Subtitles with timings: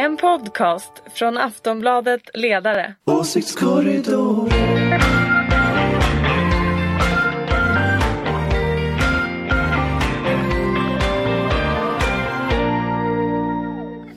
[0.00, 2.94] En podcast från Aftonbladet Ledare.
[3.04, 4.48] Åsiktskorridor.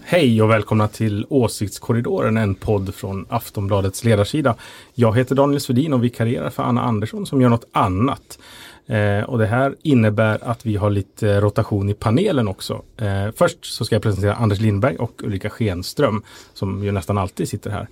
[0.04, 4.56] Hej och välkomna till Åsiktskorridoren, en podd från Aftonbladets ledarsida.
[4.94, 8.40] Jag heter Daniel Svedin och vikarierar för Anna Andersson som gör något annat.
[8.88, 12.82] Eh, och det här innebär att vi har lite rotation i panelen också.
[12.98, 16.24] Eh, först så ska jag presentera Anders Lindberg och Ulrika Schenström
[16.54, 17.88] som ju nästan alltid sitter här.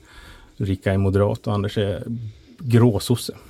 [0.57, 2.03] Ulrika är moderat och Anders är
[2.59, 3.33] gråsosse.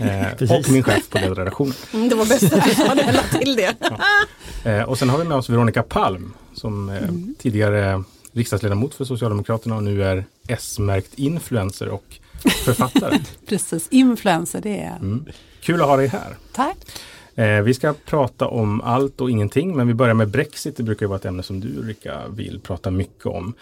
[0.00, 1.74] Eh, och min chef på ledarredaktionen.
[1.94, 3.74] Mm, det var bäst att du hade hela till det.
[3.80, 4.70] Ja.
[4.70, 7.34] Eh, och sen har vi med oss Veronica Palm som eh, Mm.
[7.38, 12.04] tidigare riksdagsledamot för Socialdemokraterna och nu är S-märkt influencer och
[12.64, 13.18] författare.
[13.48, 14.96] Precis, influencer det är...
[14.96, 15.24] Mm.
[15.60, 16.36] Kul att ha dig här.
[16.52, 16.76] Tack.
[17.34, 20.76] Eh, vi ska prata om allt och ingenting men vi börjar med Brexit.
[20.76, 23.54] Det brukar ju vara ett ämne som du Ulrika vill prata mycket om.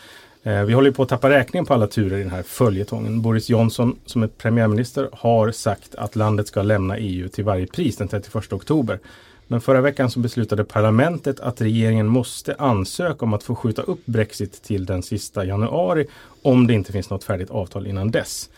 [0.43, 3.23] Eh, vi håller på att tappa räkningen på alla turer i den här följetongen.
[3.23, 7.97] Boris Johnson som är premiärminister har sagt att landet ska lämna EU till varje pris
[7.97, 8.99] den 31 oktober.
[9.47, 14.01] Men förra veckan så beslutade parlamentet att regeringen måste ansöka om att få skjuta upp
[14.05, 16.07] Brexit till den sista januari
[16.43, 18.51] om det inte finns något färdigt avtal innan dess.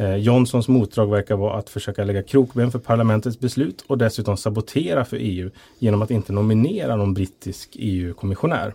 [0.00, 5.04] Eh, Johnsons motdrag verkar vara att försöka lägga krokben för parlamentets beslut och dessutom sabotera
[5.04, 8.74] för EU genom att inte nominera någon brittisk EU-kommissionär.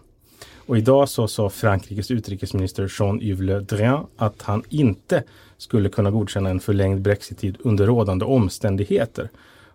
[0.55, 5.23] Och idag så sa Frankrikes utrikesminister Jean-Yves Le Drian att han inte
[5.57, 9.29] skulle kunna godkänna en förlängd brexittid under rådande omständigheter.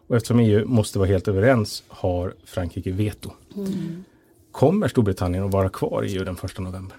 [0.07, 3.31] Och eftersom EU måste vara helt överens har Frankrike veto.
[3.57, 4.05] Mm.
[4.53, 6.97] Kommer Storbritannien att vara kvar i EU den 1 november?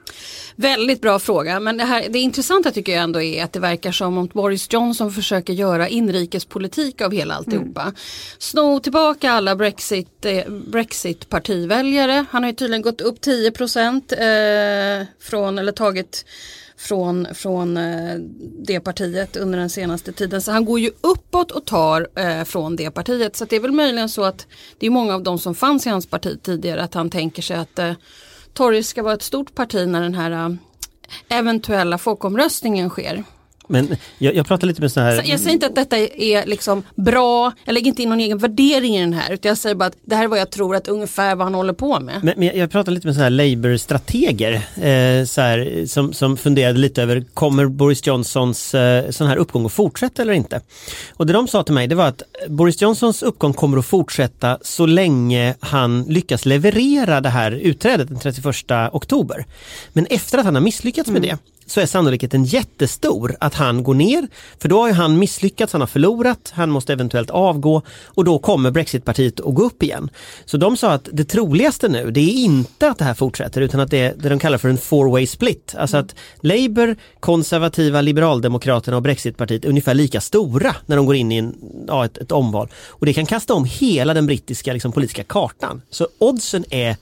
[0.56, 3.92] Väldigt bra fråga men det, här, det intressanta tycker jag ändå är att det verkar
[3.92, 7.94] som om Boris Johnson försöker göra inrikespolitik av hela alltihopa.
[8.38, 12.26] Sno tillbaka alla Brexit, eh, Brexit-partiväljare.
[12.32, 16.26] Han har ju tydligen gått upp 10 procent eh, från, eller tagit
[16.78, 18.16] från, från eh,
[18.66, 20.42] det partiet under den senaste tiden.
[20.42, 23.36] Så han går ju uppåt och tar eh, från det partiet.
[23.36, 24.48] Så att det är väl möjligen så att
[24.80, 27.58] det är många av de som fanns i hans parti tidigare att han tänker sig
[27.58, 27.94] att eh,
[28.54, 30.56] Tories ska vara ett stort parti när den här eh,
[31.30, 33.24] eventuella folkomröstningen sker.
[33.72, 35.30] Men jag, jag pratar lite med sådana Så här...
[35.30, 38.98] jag säger inte att detta är liksom bra, jag lägger inte in någon egen värdering
[38.98, 40.88] i den här utan jag säger bara att det här är vad jag tror att
[40.88, 42.24] ungefär vad han håller på med.
[42.24, 46.80] Men, men jag- pratar lite med sådana här Labour-strateger eh, så här, som, som funderade
[46.80, 50.62] lite över kommer Boris Johnsons eh, sån här uppgång att fortsätta eller inte?
[51.14, 54.58] Och det de sa till mig det var att Boris Johnsons uppgång kommer att fortsätta
[54.62, 58.46] så länge han lyckas leverera det här utträdet den 31
[58.92, 59.46] oktober.
[59.94, 63.94] Men efter att han har misslyckats med det så är sannolikheten jättestor att han går
[63.94, 64.28] ner.
[64.60, 68.40] För då har ju han misslyckats, han har förlorat, han måste eventuellt avgå och då
[68.40, 70.10] kommer Brexitpartiet att gå upp igen.
[70.46, 73.80] Så de sa att det troligaste nu, det är inte att det här fortsätter utan
[73.80, 75.76] att det är det de kallar för en four-way split.
[75.78, 81.32] Alltså att Labour, konservativa, liberaldemokraterna och Brexitpartiet är ungefär lika stora när de går in
[81.32, 81.56] i en,
[81.88, 82.70] ja, ett, ett omval.
[82.88, 85.82] Och det kan kasta om hela den brittiska liksom, politiska kartan.
[85.90, 86.96] Så oddsen är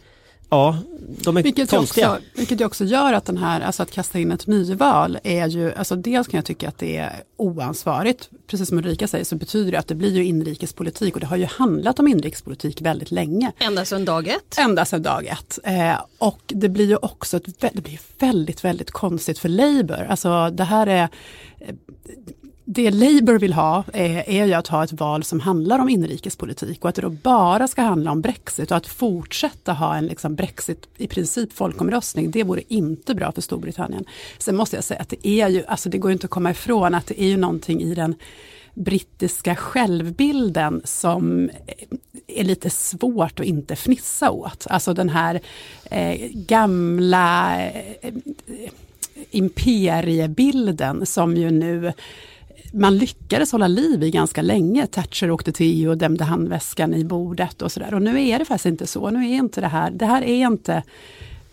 [0.50, 0.78] Ja,
[1.24, 2.12] de är Vilket konstiga.
[2.12, 5.48] också, vilket ju också gör att den här, alltså att kasta in ett nyval är
[5.48, 9.36] ju, alltså dels kan jag tycka att det är oansvarigt, precis som Ulrika säger så
[9.36, 13.12] betyder det att det blir ju inrikespolitik och det har ju handlat om inrikespolitik väldigt
[13.12, 13.52] länge.
[13.60, 14.58] Ända sedan dag ett.
[14.58, 15.60] Ända sedan dag ett.
[15.64, 20.06] Eh, och det blir ju också ett, det blir väldigt, väldigt konstigt för Labour.
[20.10, 21.10] Alltså det här är
[21.60, 21.76] eh,
[22.72, 26.84] det Labour vill ha är, är ju att ha ett val som handlar om inrikespolitik
[26.84, 30.36] och att det då bara ska handla om Brexit och att fortsätta ha en liksom
[30.36, 34.06] Brexit i princip folkomröstning, det vore inte bra för Storbritannien.
[34.38, 36.52] Sen måste jag säga att det är ju, alltså det går ju inte att komma
[36.52, 38.16] ifrån att det är ju någonting i den
[38.74, 41.50] brittiska självbilden som
[42.28, 44.68] är lite svårt att inte fnissa åt.
[44.70, 45.42] Alltså den här
[45.92, 48.14] eh, gamla eh, eh
[49.32, 51.94] imperiebilden som ju nu
[52.74, 54.88] man lyckades hålla liv i ganska länge.
[54.88, 57.94] Thatcher åkte till EU och dämde handväskan i bordet och sådär.
[57.94, 59.10] Och nu är det faktiskt inte så.
[59.10, 60.84] Nu är inte det här, det här är inte,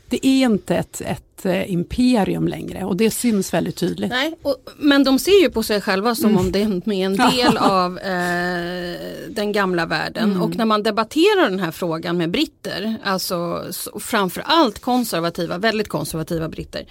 [0.08, 4.10] det är inte ett, ett eh, imperium längre och det syns väldigt tydligt.
[4.10, 7.56] Nej, och, men de ser ju på sig själva som om det är en del
[7.56, 8.96] av eh,
[9.28, 10.40] den gamla världen.
[10.40, 16.48] Och när man debatterar den här frågan med britter, alltså så- framförallt konservativa, väldigt konservativa
[16.48, 16.86] britter,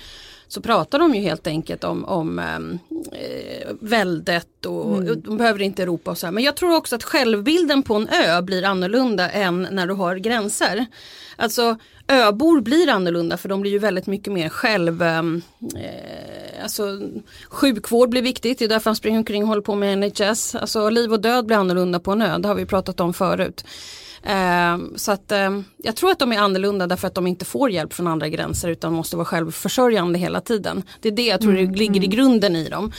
[0.48, 2.80] så pratar de ju helt enkelt om, om ehm,
[3.12, 6.32] eh, väldet och och de behöver inte Europa och så här.
[6.32, 10.16] Men jag tror också att självbilden på en ö blir annorlunda än när du har
[10.16, 10.86] gränser.
[11.36, 11.78] Alltså
[12.08, 15.02] öbor blir annorlunda för de blir ju väldigt mycket mer själv...
[15.02, 15.42] ehm,
[15.76, 17.00] Eh, alltså,
[17.50, 20.56] sjukvård blir viktigt, det är därför han springer omkring och håller på med NHS.
[20.56, 23.66] Alltså liv och död blir annorlunda på en ö, det har vi pratat om förut.
[24.26, 27.72] Eh, så att eh, jag tror att de är annorlunda därför att de inte får
[27.72, 30.84] hjälp från andra gränser utan måste vara självförsörjande hela tiden.
[31.02, 32.92] Det är det jag tror Mm, det ligger i grunden i dem.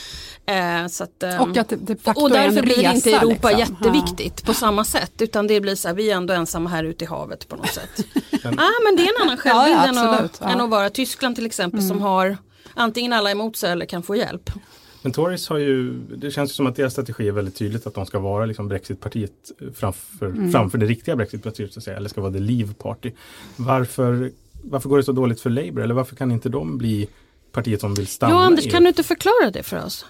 [0.45, 3.75] Eh, så att, Och att det de facto och därför blir resa, inte Europa liksom.
[3.75, 7.03] jätteviktigt på samma sätt utan det blir så här, vi är ändå ensamma här ute
[7.03, 7.99] i havet på något sätt.
[8.43, 10.45] ah, men det är en annan självbild Ja, ja, än, att, ja.
[10.45, 10.59] Mm.
[10.59, 12.37] än att vara Tyskland till exempel som har
[12.73, 14.49] antingen alla emot sig eller kan få hjälp.
[15.07, 17.93] Men Tories har ju, det känns ju som att deras strategi är väldigt tydligt att
[17.93, 19.31] de ska vara liksom Brexitpartiet
[19.73, 20.51] framför, Mm.
[20.51, 23.11] framför det riktiga Brexitpartiet så att säga, eller ska vara the Leave Party.
[23.57, 24.31] Varför,
[24.61, 27.07] varför går det så dåligt för Labour eller varför kan inte de bli
[27.57, 30.05] partiet som vill stanna Ja Anders, i kan du inte förklara det för oss?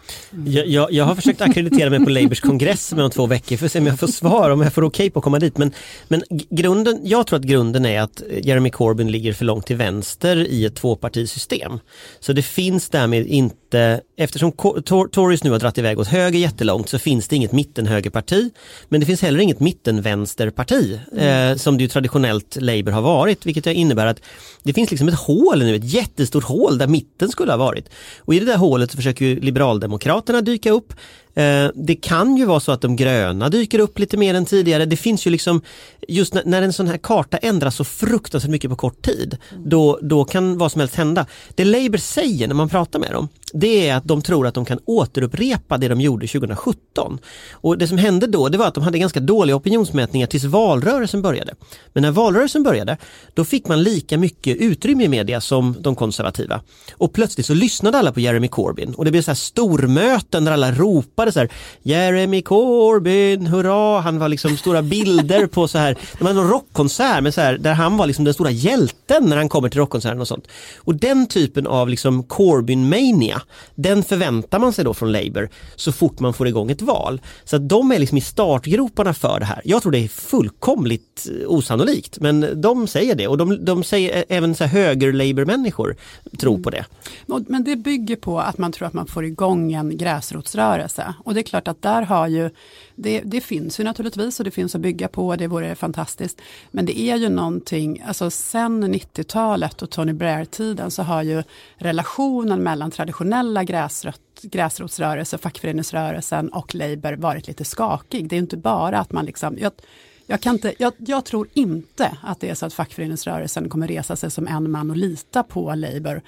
[0.45, 3.65] Jag, jag, jag har försökt akkreditera mig på Labours kongress med om två veckor för
[3.65, 5.57] att se om jag får svar, om jag får okej på att komma dit.
[5.57, 5.71] Men,
[6.07, 10.35] men grunden, jag tror att grunden är att Jeremy Corbyn ligger för långt till vänster
[10.35, 11.79] i ett tvåpartisystem.
[12.19, 16.89] Så det finns därmed inte, eftersom Tor- Tories nu har dragit iväg åt höger jättelångt
[16.89, 18.49] så finns det inget mittenhögerparti.
[18.89, 23.65] Men det finns heller inget mittenvänsterparti eh, som det ju traditionellt Labour har varit, vilket
[23.67, 24.21] innebär att
[24.63, 27.89] det finns liksom ett hål nu, ett jättestort hål där mitten skulle ha varit.
[28.19, 30.93] Och i det där hålet försöker ju Liberaldemokraterna dyka upp.
[31.37, 34.85] Eh, det kan ju vara så att de gröna dyker upp lite mer än tidigare.
[34.85, 35.61] Det finns ju liksom,
[36.07, 39.99] just när, när en sån här karta ändras så fruktansvärt mycket på kort tid, då,
[40.01, 41.25] då kan vad som helst hända.
[41.55, 44.65] Det Labour säger när man pratar med dem, det är att de tror att de
[44.65, 47.19] kan återupprepa det de gjorde 2017.
[47.51, 51.21] Och det som hände då, det var att de hade ganska dåliga opinionsmätningar tills valrörelsen
[51.21, 51.53] började.
[51.93, 52.97] Men när valrörelsen började,
[53.33, 56.61] då fick man lika mycket utrymme i media som de konservativa.
[56.91, 60.51] Och plötsligt så lyssnade alla på Jeremy Corbyn och det blev så här stormöten där
[60.51, 61.49] alla ropade så här
[61.81, 63.99] Jeremy Corbyn, hurra!
[64.01, 67.57] Han var liksom stora bilder på så här, det var någon rockkonsert men så här,
[67.57, 70.47] där han var liksom den stora hjälten när han kommer till rockkonserten och sånt.
[70.77, 73.41] Och den typen av liksom Corbyn-mania,
[73.75, 77.21] den förväntar man sig då från Labour så fort man får igång ett val.
[77.43, 79.61] Så att de är liksom i startgroparna för det här.
[79.65, 84.25] Jag tror det är fullkomligt eh, osannolikt men de säger det och de, de säger
[84.29, 85.95] även så här höger-Labour-människor
[86.39, 86.85] tror på det.
[87.29, 87.45] Mm.
[87.47, 91.13] Men det bygger på att man tror att man får igång en gräsrotsrörelse.
[91.23, 92.49] Och det är klart att där har ju,
[92.95, 96.41] det, det finns ju naturligtvis och det finns att bygga på, det vore fantastiskt.
[96.71, 101.43] Men det är ju någonting, alltså sen 90-talet och Tony Blair-tiden så har ju
[101.77, 108.29] relationen mellan traditionella gräsrötter gräsrotsrörelse, fackföreningsrörelsen och Labour varit lite skakig.
[108.29, 109.71] Det är ju inte bara att man liksom, jag,
[110.25, 114.15] jag, kan inte, jag, jag tror inte att det är så att fackföreningsrörelsen kommer resa
[114.15, 116.21] sig som en man och lita på Labour.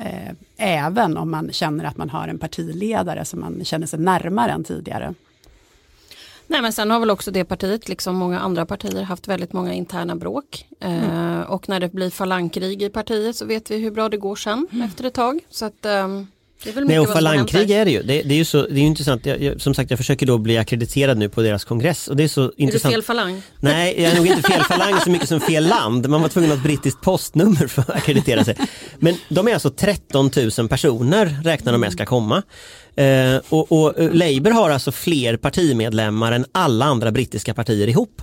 [0.00, 4.52] Eh, även om man känner att man har en partiledare som man känner sig närmare
[4.52, 5.14] än tidigare.
[6.46, 9.72] Nej men sen har väl också det partiet, liksom många andra partier, haft väldigt många
[9.72, 10.66] interna bråk.
[10.80, 14.36] Eh, och när det blir falangkrig i partiet så vet vi hur bra det går
[14.36, 15.40] sen efter ett tag.
[15.48, 16.26] Så att, väl
[16.84, 18.02] Nej, och falangkrig är det ju.
[18.02, 19.26] Det, det är ju så, det är ju intressant.
[19.26, 22.24] Jag, jag, som sagt, jag försöker då bli akkrediterad nu på deras kongress och det
[22.24, 22.94] är så Är du intressant.
[22.94, 23.42] fel falang?
[23.60, 26.08] Nej, jag är nog inte fel falang så mycket som fel land.
[26.08, 28.56] Man var tvungen att ha ett brittiskt postnummer för att akkreditera sig.
[28.98, 32.42] Men de är alltså 13 000 personer räknar de med ska komma.
[32.96, 38.22] Eh, och, och eh, Labour har alltså fler partimedlemmar än alla andra brittiska partier ihop.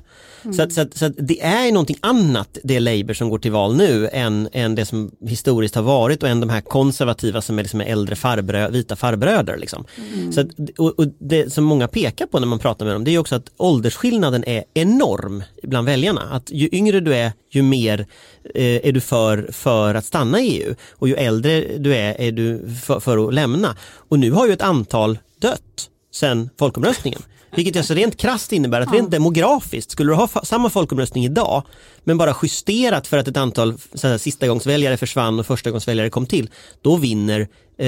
[0.56, 3.40] Så, att, så, att, så att det är ju någonting annat det Labour som går
[3.40, 7.42] till val nu än, än det som historiskt har varit och än de här konservativa
[7.42, 9.58] som är liksom äldre farbrö, vita farbröder.
[9.58, 9.86] Liksom.
[10.32, 10.48] Så att,
[10.78, 13.36] och, och det som många pekar på när man pratar med dem det är också
[13.36, 16.22] att åldersskillnaden är enorm bland väljarna.
[16.22, 18.08] Att ju yngre du är ju mer
[18.56, 22.32] eh, är du för, för att stanna i EU och ju äldre du är är
[22.32, 23.76] du för, för att lämna.
[24.10, 27.22] Och nu har ju ett antal dött sedan folkomröstningen.
[27.58, 31.64] Vilket alltså rent krasst innebär att rent demografiskt, skulle du ha samma folkomröstning idag
[32.04, 36.50] men bara justerat för att ett antal här, sistagångsväljare försvann och förstagångsväljare kom till,
[36.82, 37.48] då vinner
[37.78, 37.88] eh,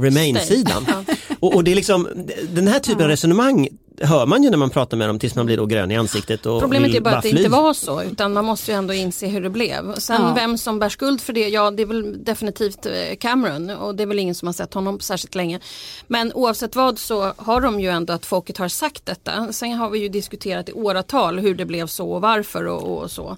[0.00, 0.86] Remain-sidan.
[0.88, 1.14] Ja.
[1.40, 2.08] Och, och det är liksom,
[2.50, 3.68] den här typen av resonemang
[4.00, 6.46] hör man ju när man pratar med dem tills man blir då grön i ansiktet
[6.46, 8.94] och Problemet vill är bara att det inte var så utan man måste ju ändå
[8.94, 9.94] inse hur det blev.
[9.94, 10.34] Sen Ja.
[10.34, 14.02] vem som bär skuld för det, ja det är väl definitivt eh, Cameron och det
[14.02, 15.60] är väl ingen som har sett honom särskilt länge.
[16.06, 19.52] Men oavsett vad så har de ju ändå att folket har sagt detta.
[19.52, 23.10] Sen har vi ju diskuterat i åratal hur det blev så och varför och, och
[23.10, 23.36] så.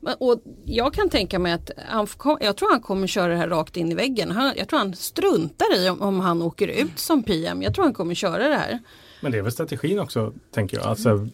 [0.00, 2.06] Men, och jag kan tänka mig att han,
[2.40, 4.30] jag tror han kommer köra det här rakt in i väggen.
[4.30, 7.62] Han, jag tror han struntar i om, om han åker ut som PM.
[7.62, 8.78] Jag tror han kommer köra det här.
[9.20, 10.86] Men det är väl strategin också, tänker jag.
[10.86, 11.28] Alltså,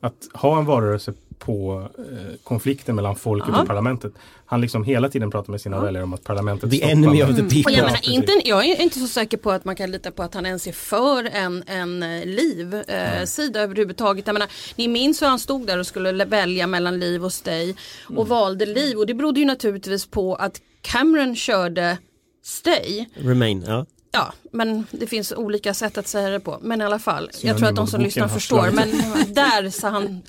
[0.00, 2.04] att ha en valrörelse på eh,
[2.44, 3.60] konflikten mellan folket Ja.
[3.60, 4.12] och parlamentet.
[4.46, 7.30] Han liksom hela tiden pratar med sina väljare om att parlamentet The stoppar enemy med-
[7.30, 7.62] of the people.
[7.64, 10.22] Och jag, menar, inte, jag är inte så säker på att man kan lita på
[10.22, 14.26] att han ens är för en, en eh, liv-sida överhuvudtaget.
[14.26, 17.32] Jag menar, ni minns hur han stod där och skulle le- välja mellan liv och
[17.32, 17.74] stay
[18.16, 18.96] och valde liv.
[18.98, 21.98] Och det berodde ju naturligtvis på att Cameron körde
[22.42, 23.06] stay.
[23.14, 23.86] Remain, ja.
[24.12, 26.58] Ja, men det finns olika sätt att säga det på.
[26.62, 28.70] Men i alla fall, Så jag tror att de som lyssnar förstår.
[28.70, 28.90] Men
[29.34, 30.22] där sa han...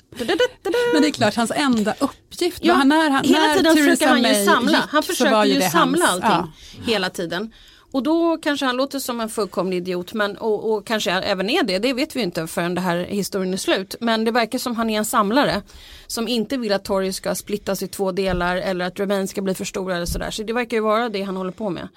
[0.92, 4.08] Men det är klart, hans enda uppgift, Ja, han, när, han, hela när tiden försöker
[4.08, 4.72] han ju samla.
[4.72, 6.52] gick, Han försöker var ju samla hans- allting
[6.86, 6.92] ja.
[6.92, 7.52] hela tiden.
[7.92, 11.62] Och då kanske han låter som en fullkomlig idiot men, och, och kanske även är
[11.62, 13.94] det, det vet vi inte förrän det här historien är slut.
[14.00, 15.62] Men det verkar som han är en samlare
[16.06, 19.54] som inte vill att Tory ska splittas i två delar eller att Remain ska bli
[19.54, 20.30] för stora eller sådär.
[20.30, 21.88] Så det verkar ju vara det han håller på med.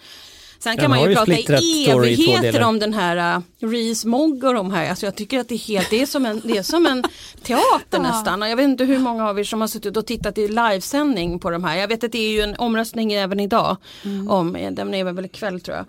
[0.66, 2.68] Sen kan man ju ju prata i i evigheter delar.
[2.68, 4.90] om den här uh, Reese Mogg och de här.
[4.90, 7.04] Alltså jag tycker att det är helt, det är som en, det är som en
[7.44, 8.42] teater nästan.
[8.42, 11.40] Och jag vet inte hur många av er som har suttit och tittat i livesändning
[11.40, 11.78] på de här.
[11.78, 13.78] Jag vet att det är ju en omröstning även idag.
[14.30, 15.86] Om, eh, den är väl ikväll tror jag.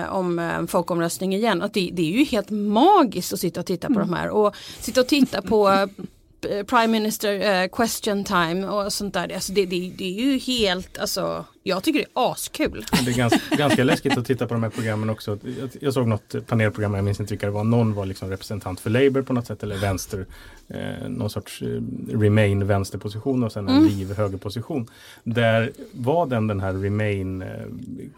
[0.00, 1.62] Eh, om eh, folkomröstning igen.
[1.62, 4.28] Att det, det är ju helt magiskt att sitta och titta på de här.
[4.28, 9.34] Och sitta och titta på eh, Prime Minister eh, question time och sånt där.
[9.34, 12.84] Alltså det, det, det är ju helt, alltså jag tycker det är askul.
[13.04, 15.38] Det är ganska, ganska läskigt att titta på de här programmen också.
[15.60, 17.64] Jag, jag såg något panelprogram, jag minns inte vilka det var.
[17.64, 20.26] Någon var liksom representant för Labour på något sätt eller vänster.
[20.68, 21.80] Eh, någon sorts eh,
[22.18, 24.86] Remain vänsterposition och sen en Leave högerposition.
[25.24, 27.48] Där vad den den här Remain eh,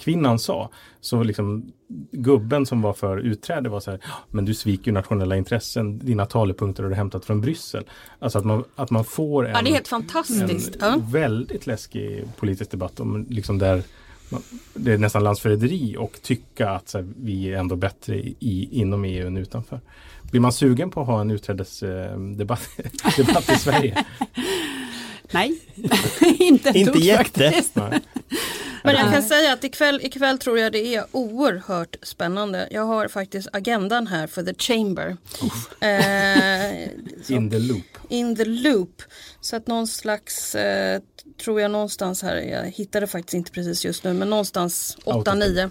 [0.00, 1.72] kvinnan sa så liksom
[2.10, 5.98] gubben som var för utträde var så här, "Ja, men du sviker ju nationella intressen,
[5.98, 7.84] dina talepunkter har du hämtat från Bryssel.
[8.18, 10.76] Alltså att man, att man får en, Ja det är helt fantastiskt.
[10.76, 10.96] en Ja.
[11.10, 13.82] väldigt läskig politisk debatt om liksom där
[14.28, 14.42] man-
[14.74, 19.04] det är nästan landsförräderi och tycka att så här, vi är ändå bättre i, inom
[19.04, 19.80] EU än utanför.
[20.30, 22.68] Blir man sugen på att ha en utträdesdebatt
[23.16, 24.04] debatt i Sverige?
[25.30, 25.60] Nej,
[26.38, 27.24] inte Inte dugg jätte.
[27.50, 27.76] faktiskt.
[27.76, 28.00] Nej.
[28.86, 32.68] Men jag kan säga att ikväll, ikväll tror jag det är oerhört spännande.
[32.70, 35.16] Jag har faktiskt agendan här för The Chamber.
[35.80, 36.88] Eh,
[37.36, 37.84] In the loop.
[38.08, 39.02] in the loop.
[39.40, 41.00] Så att någon slags, eh,
[41.44, 45.34] tror jag någonstans här, jag hittade faktiskt inte precis just nu, men någonstans Out of
[45.34, 45.70] 8-9.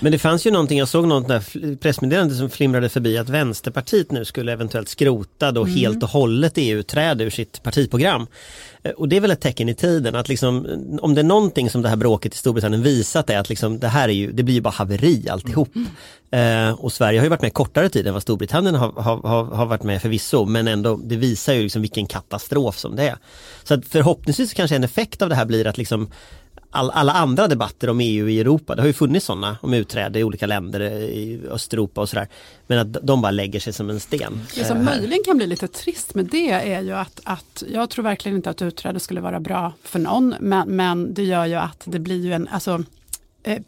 [0.00, 4.10] Men det fanns ju någonting, jag såg något där pressmeddelande som flimrade förbi att Vänsterpartiet
[4.10, 8.26] nu skulle eventuellt skrota då helt och hållet EU-träde ur sitt partiprogram.
[8.84, 10.66] Eh, Och det är väl ett tecken i tiden att liksom,
[11.02, 13.88] om det är någonting som det här bråket i Storbritannien visat är att liksom, det
[13.88, 15.68] här är ju, det blir ju bara haveri alltihop.
[16.30, 19.66] Eh, och Sverige har ju varit med kortare tid än vad Storbritannien har, har, har,
[19.66, 23.16] varit med förvisso men ändå det visar ju liksom vilken katastrof som det är.
[23.64, 26.10] Så förhoppningsvis kanske en effekt av det här blir att liksom
[26.74, 30.18] all, alla andra debatter om EU i Europa, det har ju funnits sådana om utträde
[30.18, 32.28] i olika länder eh, i Östeuropa och sådär.
[32.66, 34.40] Men att de bara lägger sig som en sten.
[34.54, 34.96] Det som eh, här.
[34.96, 38.50] möjligen kan bli lite trist med det är ju att, att jag tror verkligen inte
[38.50, 42.24] att utträde skulle vara bra för någon, men, men det gör ju att det blir
[42.24, 42.84] ju en, alltså
[43.42, 43.58] eh,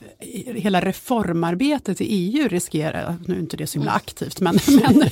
[0.55, 5.11] Hela reformarbetet i EU riskerar, nu är inte det så himla aktivt, men, men det,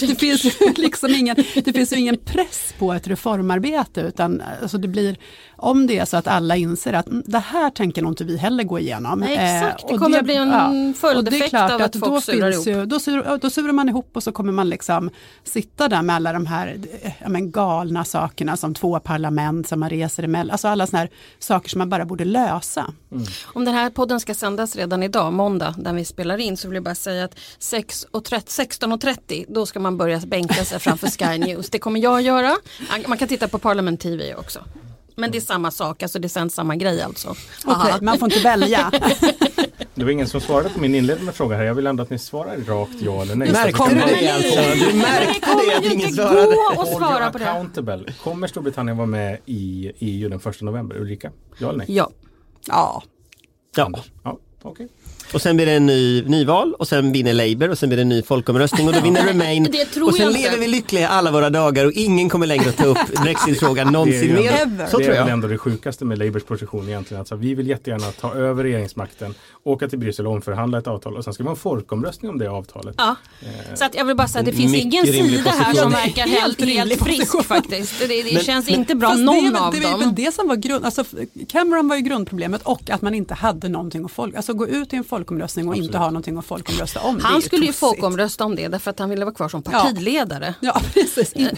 [0.00, 4.78] det, finns ju liksom ingen, det finns ju ingen press på ett reformarbete, utan alltså
[4.78, 5.16] det blir,
[5.64, 8.36] om det är så att alla inser att "Mm, det här tänker nog inte vi
[8.36, 9.18] heller gå igenom.
[9.20, 9.82] Nej, exakt.
[9.82, 12.66] Eh, Det och kommer bli en det är följdeffekt av att då folk surar finns
[12.66, 12.78] ihop.
[12.78, 15.10] ju, då, sur, då surar man ihop och så kommer man liksom
[15.44, 19.80] sitta där med alla de här eh, ja, men galna sakerna som två parlament som
[19.80, 20.50] man reser emellan.
[20.50, 22.92] Alltså alla sådana här saker som man bara borde lösa.
[23.44, 26.74] Om den här podden ska sändas redan idag, måndag, när vi spelar in, så vill
[26.74, 31.06] jag bara säga att 6 och 30 16.30 då ska man börja bänka sig framför
[31.08, 31.70] Sky News.
[31.70, 32.56] Det kommer jag göra.
[33.06, 34.60] Man kan titta på Parliament TV också.
[35.16, 37.28] Men det är samma sak, alltså det sänds samma grej alltså.
[37.28, 37.98] Okej, Aha.
[38.02, 38.90] man får inte välja.
[39.96, 41.64] Det var ingen som svarade på min inledande fråga här.
[41.64, 43.52] Jag vill ändå att ni svarar rakt ja eller nej.
[43.52, 44.90] Märkte du det alltså?
[44.90, 46.46] Du märkte kommer det att ingen inte svarade?
[46.46, 47.50] gå att Hold svara på det.
[47.50, 48.12] accountable.
[48.22, 50.96] Kommer Storbritannien vara med i EU den 1 november?
[50.96, 51.30] Ulrika?
[51.58, 51.86] Ja eller nej?
[51.88, 52.10] Ja.
[52.66, 53.02] Ja,
[53.76, 53.90] Ja.
[54.24, 54.88] Ja, okej.
[55.34, 58.02] Och sen blir det en ny nyval och sen vinner Labour och sen blir det
[58.02, 59.68] en ny folkomröstning och då vinner Remain.
[59.72, 60.42] Det tror och sen jag inte.
[60.42, 64.34] lever vi lyckliga alla våra dagar och ingen kommer längre att ta upp Brexit-frågan någonsin
[64.34, 64.52] Det mer.
[64.62, 65.28] ändå- Så det tror är väl jag.
[65.28, 67.18] ändå det sjukaste med Labours position egentligen.
[67.20, 71.24] Alltså, vi vill jättegärna ta över regeringsmakten, åka till Bryssel och omförhandla ett avtal och
[71.24, 72.94] sen ska vi ha en folkomröstning om det avtalet.
[72.98, 73.16] Ja.
[73.74, 76.22] Så att jag vill bara säga att det finns Mycket ingen sida här som verkar
[76.26, 77.98] helt, Helt frisk faktiskt.
[77.98, 80.00] Det, det Men- känns men- inte bra någon det är väl, av det är väl
[80.00, 80.14] dem.
[80.16, 81.04] det som var grund, alltså
[81.48, 84.92] Cameron var ju grundproblemet och att man inte hade någonting att folk, alltså gå ut
[84.92, 87.20] i en folkomröstning och inte ha någonting att folkomrösta om.
[87.20, 90.54] Han ju skulle ju folkomrösta om det därför att han ville vara kvar som partiledare.
[90.60, 91.32] Ja, precis.
[91.32, 91.48] In,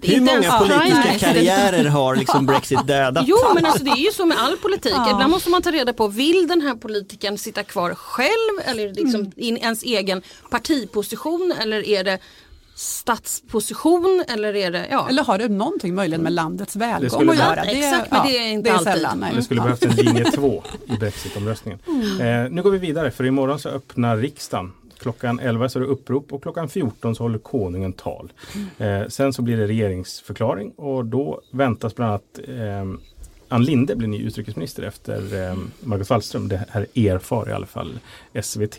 [0.00, 1.18] Det är Hur många politiska prime.
[1.18, 3.24] karriärer har liksom Brexit dödat?
[3.26, 4.92] Jo men alltså det är ju så med all politik.
[4.92, 9.20] Ibland måste man ta reda på, vill den här politikern sitta kvar själv eller liksom
[9.20, 9.32] Mm.
[9.36, 12.18] i ens egen partiposition eller är det
[12.80, 15.08] statsposition eller är det, ja.
[15.08, 17.62] Eller har det någonting möjligen med landets välgång att göra?
[17.62, 18.92] Exakt, men det är inte det är alltid.
[18.92, 19.20] sällan.
[19.20, 19.32] Nej.
[19.34, 21.78] Det skulle behövt en linje två i Brexit-omröstningen.
[22.20, 24.72] Eh, nu går vi vidare för imorgon så öppnar riksdagen.
[24.98, 28.32] Klockan 11 så är det upprop och klockan 14 så håller konungen tal.
[28.78, 33.00] Eh, sen så blir det regeringsförklaring och då väntas bland annat eh,
[33.48, 36.48] Ann Linde blir ny utrikesminister efter eh, Margot Wallström.
[36.48, 37.98] Det här erfar i alla fall
[38.42, 38.78] SVT.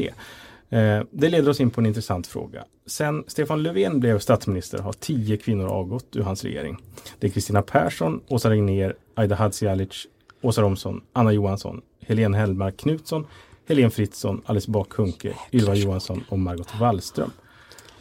[0.71, 2.63] Eh, det leder oss in på en intressant fråga.
[2.85, 6.77] Sen Stefan Löfven blev statsminister har tio kvinnor avgått ur hans regering.
[7.19, 10.07] Det är Kristina Persson, Åsa Regnér, Aida Hadzialic,
[10.41, 13.27] Åsa Romson, Anna Johansson, Helene Hellmark Knutsson,
[13.67, 17.31] Helene Fritzon, Alice Bah Kuhnke, Ylva Johansson och Margot Wallström.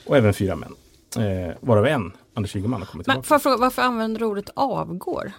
[0.07, 0.75] Och även fyra män.
[1.17, 3.39] Eh, varav en, Anders Ygeman, har kommit Men tillbaka.
[3.39, 5.33] fråga, varför använder du ordet avgår?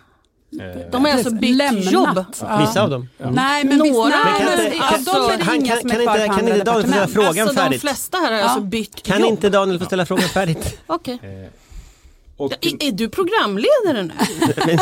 [0.60, 1.92] Eh, De har alltså bytt Lämnat.
[1.92, 2.26] jobb.
[2.42, 2.58] Ja.
[2.68, 3.10] Vissa av dem.
[3.18, 5.90] Nej men visst, Några, nej, Men kan inte- ja, kan- de han kan- kan
[6.38, 7.82] kan Daniel få ställa frågan alltså de färdigt?
[7.82, 8.44] flesta här har Ja.
[8.44, 9.30] alltså bytt Kan jobb.
[9.30, 10.78] inte Daniel få ställa frågan färdigt?
[10.88, 11.20] Okej.
[11.24, 11.50] eh,
[12.38, 14.14] och, Är, är du programledare nu?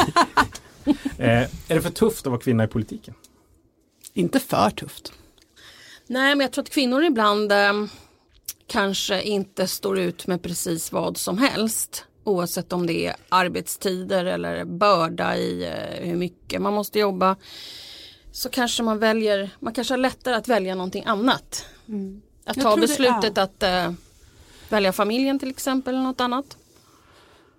[1.26, 3.14] eh, är det för tufft att vara kvinna i politiken?
[4.14, 5.12] Inte för tufft.
[6.08, 7.74] Nej men jag tror att kvinnor ibland eh,
[8.68, 12.06] kanske inte står ut med precis vad som helst.
[12.24, 17.36] Oavsett om det är arbetstider eller börda i eh, hur mycket man måste jobba.
[18.32, 21.66] Så kanske man väljer, man kanske har lättare att välja någonting annat.
[21.84, 22.22] Att Mm.
[22.46, 23.92] Jag ta det- beslutet att eh,
[24.70, 26.46] välja familjen till exempel eller något annat.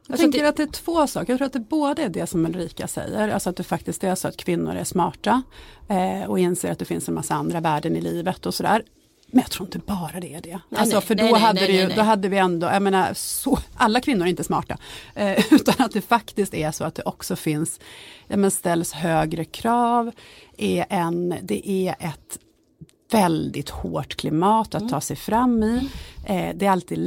[0.06, 1.32] Jag Alltså tänker det- att det är två saker.
[1.32, 4.14] Jag tror att det både är det som Ulrika säger, alltså att det faktiskt är
[4.14, 5.42] så att kvinnor är smarta
[5.88, 8.82] eh, och inser att det finns en massa andra värden i livet och sådär.
[9.30, 10.60] Men jag tror inte bara det är det.
[10.68, 11.96] Nej, alltså, nej, för då, nej, nej, hade nej, ju, nej, nej.
[11.96, 14.78] då hade vi ändå, jag menar, så, alla kvinnor är inte smarta.
[15.14, 17.80] Eh, utan att det faktiskt är så att det också finns,
[18.26, 20.10] ja, men ställs högre krav,
[20.56, 22.38] är en, det är ett
[23.12, 25.88] väldigt hårt klimat att ta sig fram i.
[26.26, 26.98] Eh, det är alltid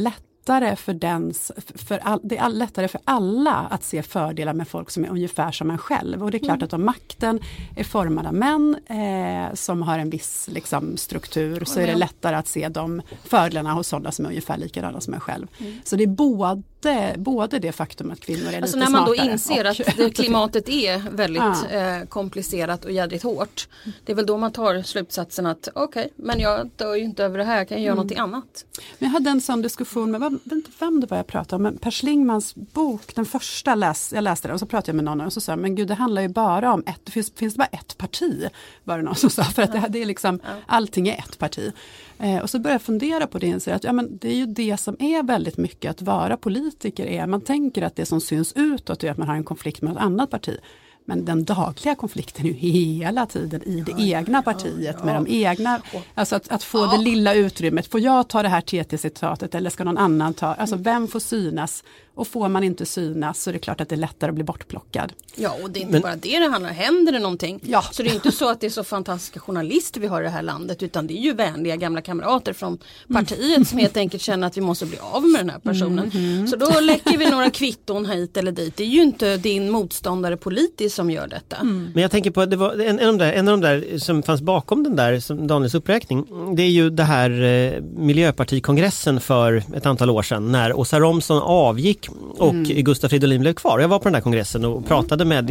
[0.44, 1.34] lättare för den,
[1.76, 5.52] för all, det är lättare för alla att se fördelar med folk som är ungefär
[5.52, 6.24] som en själv.
[6.24, 7.40] Och det är klart att om makten
[7.76, 12.36] är formad av män eh, som har en viss liksom, struktur så är det lättare
[12.36, 15.48] att se de fördelarna hos sådana som är ungefär likadana som en själv.
[15.84, 19.14] Så det är både, både det faktum att kvinnor är Alltså lite när man då
[19.14, 21.78] smartare inser och- att klimatet är väldigt Ja.
[21.80, 23.68] eh, komplicerat och jädrigt hårt.
[24.06, 27.38] Det är väl då man tar slutsatsen att okej, men jag dör ju inte över
[27.38, 27.86] det här, jag kan Mm.
[27.86, 28.66] göra någonting annat.
[29.00, 31.56] Men jag hade en sån diskussion med, jag vet inte vem det var jag pratade
[31.56, 34.96] om, men Per Schlingmans bok, den första läs, jag läste den och så pratade jag
[34.96, 37.12] med någon och så sa jag, men gud det handlar ju bara om ett, det
[37.12, 38.50] finns, finns det bara ett parti?
[38.84, 41.74] Var det någon som sa, för att det, det är liksom, allting är ett parti.
[42.20, 44.36] Eh, och så började jag fundera på det och inser att ja, men det är
[44.36, 48.22] ju det som är väldigt mycket att vara politiker är, man tänker att det som
[48.22, 50.58] syns utåt är att man har en konflikt med ett annat parti.
[51.06, 55.82] Men den dagliga konflikten är ju hela tiden i det egna partiet med de egna,
[56.14, 57.88] alltså att, att få det lilla utrymmet.
[57.88, 61.84] Får jag ta det här TT-citatet eller ska någon annan ta, alltså vem får synas?
[62.16, 64.44] Och får man inte synas så är det klart att det är lättare att bli
[64.44, 65.14] bortplockad.
[65.36, 67.84] Ja och det är inte Men- bara det det handlar om, händer det någonting Ja.
[67.92, 70.30] så det är inte så att det är så fantastiska journalister vi har i det
[70.30, 72.78] här landet utan det är ju vänliga gamla kamrater från
[73.14, 76.12] partiet som helt enkelt känner att vi måste bli av med den här personen.
[76.48, 78.78] Så då läcker vi några kvitton hit eller dit.
[78.78, 81.64] Det är ju inte din motståndare politiskt som gör detta.
[81.64, 83.68] Men jag tänker på att det var en, en, av de där, en av de
[83.68, 86.26] där som fanns bakom den där, som Daniels uppräkning.
[86.56, 91.42] Det är ju det här eh, Miljöpartikongressen för ett antal år sedan när Åsa Romson
[91.42, 92.03] avgick
[92.38, 93.80] och Gustaf Fridolin blev kvar.
[93.80, 95.50] Jag var på den där kongressen och pratade med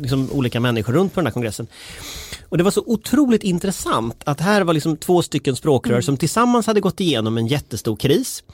[0.00, 1.66] liksom, olika människor runt på den här kongressen.
[2.48, 6.66] Och det var så otroligt intressant att här var liksom två stycken språkrör som tillsammans
[6.66, 8.44] hade gått igenom en jättestor kris.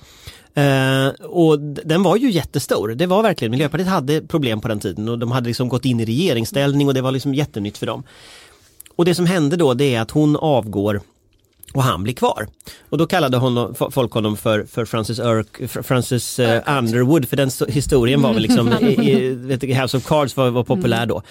[0.54, 2.88] Eh, och den var ju jättestor.
[2.88, 6.00] Det var verkligen, Miljöpartiet hade problem på den tiden och de hade liksom gått in
[6.00, 8.02] i regeringsställning och det var liksom jättenytt för dem.
[8.96, 11.00] Och det som hände då det är att hon avgår
[11.76, 12.46] och han blir kvar.
[12.88, 17.48] Och då kallade honom, folk honom för, för Francis, Fr- Francis eh, Underwood för den
[17.48, 18.86] sto- historien var väl liksom, i,
[19.62, 21.22] i, House of Cards var, var populär då.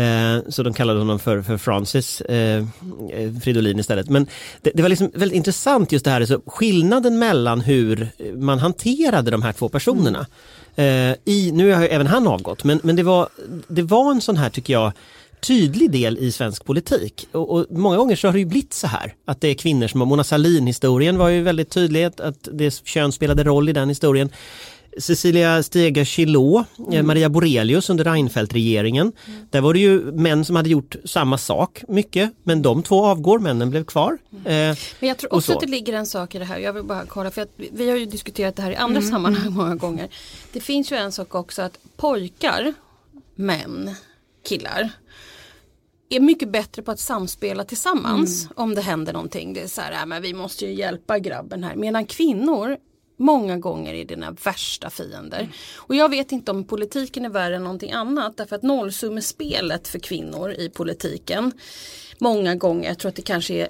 [0.00, 2.66] Eh, så de kallade honom för, för Francis eh,
[3.42, 4.08] Fridolin istället.
[4.08, 4.26] Men
[4.62, 9.30] det, det var liksom väldigt intressant just det här, så skillnaden mellan hur man hanterade
[9.30, 10.26] de här två personerna.
[10.76, 13.28] Eh, i, nu har ju även han avgått, men, men det, var,
[13.68, 14.92] det var en sån här tycker jag
[15.46, 17.28] tydlig del i svensk politik.
[17.32, 19.88] Och, och många gånger så har det ju blivit så här att det är kvinnor
[19.88, 24.28] som, Mona Sahlin-historien var ju väldigt tydlig att, det kön spelade roll i den historien.
[24.98, 29.12] Cecilia Steger Chilot, eh, Maria Borelius under Reinfeldt-regeringen.
[29.50, 33.38] Där var det ju män som hade gjort samma sak mycket, men de två avgår,
[33.38, 34.18] männen blev kvar.
[34.32, 34.76] Eh, Men
[35.08, 35.58] jag tror också så.
[35.58, 36.58] att det ligger en sak i det här.
[36.58, 39.02] Jag vill bara kolla för att vi- vi har ju diskuterat det här i andra
[39.02, 40.08] sammanhang många gånger.
[40.52, 42.74] Det finns ju en sak också att pojkar,
[43.34, 43.94] män,
[44.48, 44.90] killar
[46.16, 49.52] är mycket bättre på att samspela tillsammans om det händer någonting.
[49.54, 51.76] Det är så här, "Ja, men vi måste ju hjälpa grabben här.
[51.76, 52.76] Medan kvinnor
[53.16, 55.48] många gånger är dina värsta fiender.
[55.76, 59.98] Och jag vet inte om politiken är värre än någonting annat därför att nollsummespelet för
[59.98, 61.52] kvinnor i politiken
[62.18, 63.68] många gånger, jag tror att det kanske är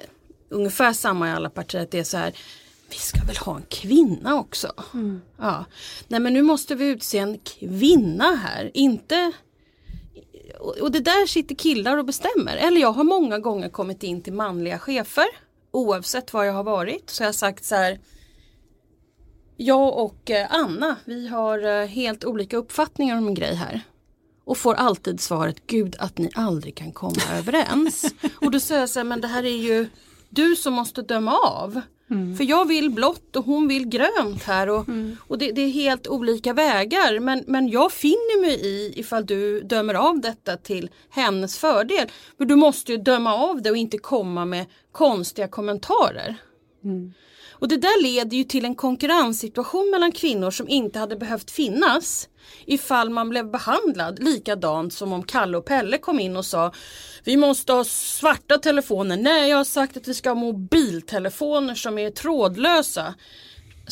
[0.48, 2.32] ungefär samma i alla partier, att det är så här
[2.90, 4.72] vi ska väl ha en kvinna också.
[5.38, 5.64] Ja.
[6.08, 9.32] Nej men nu måste vi utse en kvinna här, inte
[10.62, 12.56] och, och det där sitter killar och bestämmer.
[12.56, 15.26] Eller jag har många gånger kommit in till manliga chefer.
[15.70, 17.10] Oavsett var jag har varit.
[17.10, 18.00] Så jag har sagt så här.
[19.56, 23.80] Jag och eh, Anna, vi har eh, helt olika uppfattningar om en grej här.
[24.44, 28.14] Och får alltid svaret, gud att ni aldrig kan komma överens.
[28.40, 29.88] Och då säger jag så här, men det här är ju
[30.30, 31.80] du som måste döma av.
[32.36, 34.86] För jag vill blått och hon vill grönt här och,
[35.28, 37.20] och det, det är helt olika vägar.
[37.20, 42.08] Men, men jag finner mig i ifall du dömer av detta till hennes fördel.
[42.36, 46.36] Men du måste ju döma av det och inte komma med konstiga kommentarer.
[47.62, 52.28] Och det där leder ju till en konkurrenssituation mellan kvinnor som inte hade behövt finnas
[52.66, 56.72] ifall man blev behandlad likadant som om Kalle och Pelle kom in och sa
[57.24, 59.16] vi måste ha svarta telefoner.
[59.16, 63.14] Nej, jag har sagt att vi ska ha mobiltelefoner som är trådlösa.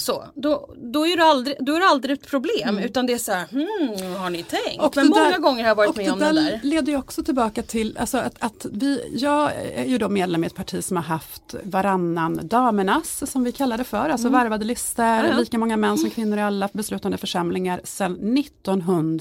[0.00, 3.18] Så, då, då, är det aldrig, då är det aldrig ett problem utan det är
[3.18, 4.80] så här, hmm, har ni tänkt?
[4.82, 6.60] Och Men det många där- gånger har jag varit med om det där.
[6.62, 10.46] leder ju också tillbaka till, alltså att, att vi, jag är ju då medlem i
[10.46, 15.02] ett parti som har haft varannan damernas, som vi kallar det för, alltså varvade listor,
[15.04, 15.26] Mm.
[15.26, 15.36] ja.
[15.38, 18.36] lika många män som kvinnor i alla beslutande församlingar sedan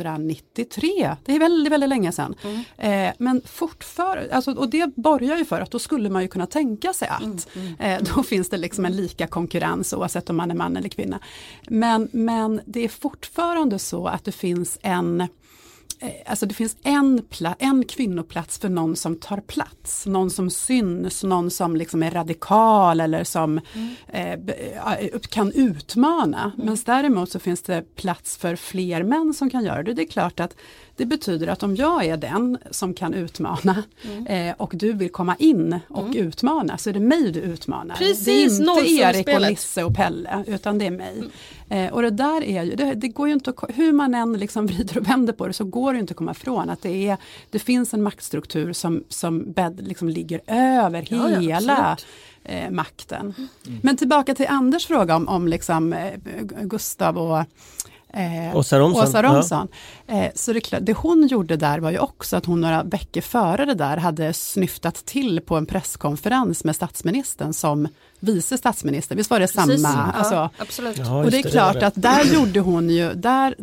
[0.04, 1.16] 1993.
[1.26, 2.36] Det är väldigt, väldigt länge sedan.
[2.78, 3.08] Mm.
[3.08, 6.46] Eh, men fortfarande, alltså, och det borgar ju för att då skulle man ju kunna
[6.46, 7.48] tänka sig Mm, att
[7.80, 11.20] eh, då finns det liksom en lika konkurrens oavsett om man är man eller kvinna.
[11.68, 15.28] Men, men det är fortfarande så att det finns en eh,
[16.26, 17.22] Alltså det finns en,
[17.60, 23.00] en kvinnoplats för någon som tar plats, någon som syns, någon som liksom är radikal
[23.00, 23.58] eller som
[24.08, 26.52] eh, be- eh, kan utmana.
[26.58, 29.94] Men däremot så finns det plats för fler män som kan göra det.
[29.94, 30.56] Det är klart att
[31.00, 33.84] det betyder att om jag är den som kan utmana
[34.26, 37.96] eh, och du vill komma in och utmana så är det mig du utmanar.
[37.96, 38.92] Precis, det är inte.
[38.92, 41.24] Erik och Nisse och Pelle utan det är mig.
[41.70, 44.34] Eh, och det där är ju, det, det går ju inte att, hur man än
[44.34, 47.08] liksom vrider och vänder på det så går det inte att komma ifrån att det,
[47.08, 47.18] är,
[47.50, 52.08] det finns en maktstruktur som, som bädd, liksom ligger över Ja, ja, hela absolut.
[52.44, 53.34] eh, makten.
[53.82, 56.14] Men tillbaka till Anders fråga om, om liksom, eh,
[56.62, 57.44] Gustav och
[58.14, 59.68] Eh, Åsa Romson, Åsa Romson.
[60.08, 63.66] Eh, så det, det hon gjorde där var ju också att hon några veckor före
[63.66, 67.88] det där hade snyftat till på en presskonferens med statsministern som
[68.20, 69.16] vice statsminister.
[69.16, 70.12] Visst var det Precis, samma?
[70.14, 70.98] ja, Alltså, absolut.
[70.98, 71.88] Ja, och det är det, klart var det.
[71.88, 73.56] att där gjorde hon ju, där,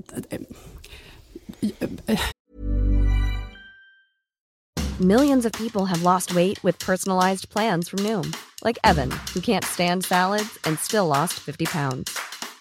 [4.99, 8.33] Millions of people have lost weight with personalized plans from Noom,
[8.65, 12.11] like Evan, who can't stand salads and still lost 50 pounds.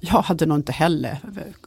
[0.00, 1.18] Jag hade nog inte heller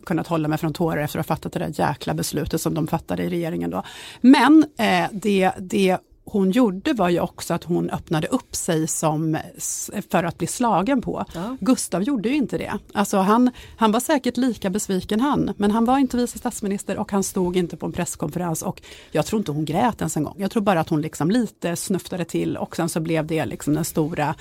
[0.05, 2.87] kunnat hålla mig från tårar efter att ha fattat det där jäkla beslutet som de
[2.87, 3.83] fattade i regeringen då.
[4.21, 5.97] Men eh, det, det
[6.31, 9.37] hon gjorde var ju också att hon öppnade upp sig som,
[10.11, 11.25] för att bli slagen på.
[11.59, 12.73] Gustav gjorde ju inte det.
[12.93, 17.11] Alltså han, han var säkert lika besviken han, men han var inte vice statsminister och
[17.11, 20.35] han stod inte på en presskonferens och jag tror inte hon grät ens en gång.
[20.37, 23.73] Jag tror bara att hon liksom lite snuftade till och sen så blev det liksom
[23.73, 24.35] den stora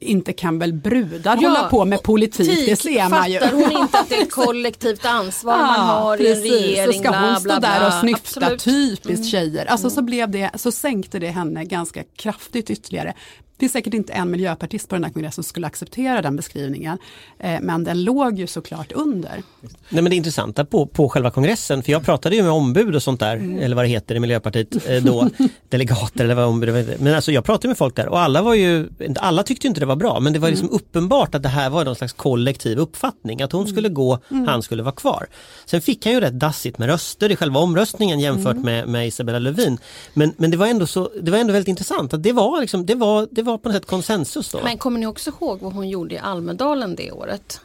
[0.00, 3.38] inte kan väl brudar Ja, hålla på med politik, det Tik, ser man ju.
[3.38, 6.52] Fattar hon inte att det är ett kollektivt ansvar man har i en precis.
[6.52, 6.92] regering?
[6.92, 7.68] Så ska bla, hon stå bla, bla.
[7.68, 8.66] där och snyfta, Absolut.
[8.66, 8.86] Mm.
[8.96, 9.66] typiskt tjejer.
[9.66, 13.14] Alltså så, blev det, så sänkte det henne ganska kraftigt ytterligare.
[13.62, 16.98] Det är säkert inte en miljöpartist på den här kongressen som skulle acceptera den beskrivningen.
[17.38, 19.42] Eh, men den låg ju såklart under.
[19.88, 23.02] Nej men det intressanta på, på själva kongressen, för jag pratade ju med ombud och
[23.02, 23.58] sånt där, Mm.
[23.58, 25.28] eller vad det heter i Miljöpartiet eh, då,
[25.68, 26.96] delegater eller vad ombud.
[27.00, 29.86] Men alltså jag pratade med folk där och alla var ju, alla tyckte inte det
[29.86, 30.76] var bra, men det var liksom Mm.
[30.76, 34.46] uppenbart att det här var någon slags kollektiv uppfattning, att hon skulle gå, Mm.
[34.48, 35.26] han skulle vara kvar.
[35.66, 38.62] Sen fick han ju rätt dassigt med röster i själva omröstningen jämfört Mm.
[38.64, 39.78] med, med Isabella Lövin.
[40.14, 42.86] Men, men det var ändå så, det var ändå väldigt intressant att det var liksom,
[42.86, 44.60] det var, det var på något sätt konsensus då.
[44.64, 47.60] Men kommer ni också ihåg vad hon gjorde i Almedalen det året?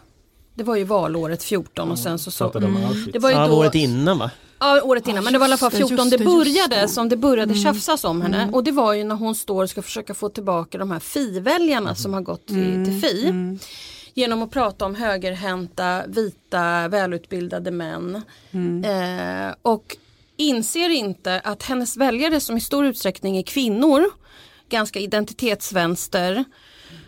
[0.54, 2.32] Det var ju valåret 14 och sen så...
[2.32, 3.14] så Auschwitz.
[3.14, 4.32] det var ju ja, då, året innan va?
[4.60, 6.88] Ja, året innan, men det var i alla fall just det, 14 just det började
[6.88, 8.50] som det började tjafsas om henne.
[8.54, 11.96] Och det var ju när hon står och ska försöka få tillbaka de här Fi-väljarna
[11.96, 13.34] som har gått till, till Fi.
[14.14, 18.22] Genom att prata om högerhänta, vita, välutbildade män.
[18.86, 19.98] Eh, och
[20.38, 24.04] inser inte att hennes väljare som i stor utsträckning är kvinnor,
[24.70, 26.46] ganska identitetsvänster,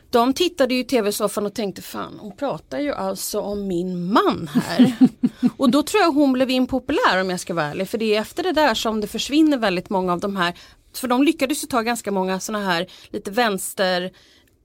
[0.09, 4.49] de tittade ju i tv-soffan och tänkte fan hon pratar ju alltså om min man
[4.53, 4.93] här.
[5.57, 7.89] och då tror jag hon blev impopulär om jag ska vara ärlig.
[7.89, 10.53] För det är efter det där som det försvinner väldigt många av de här.
[10.93, 14.11] För de lyckades ju ta ganska många sådana här lite vänster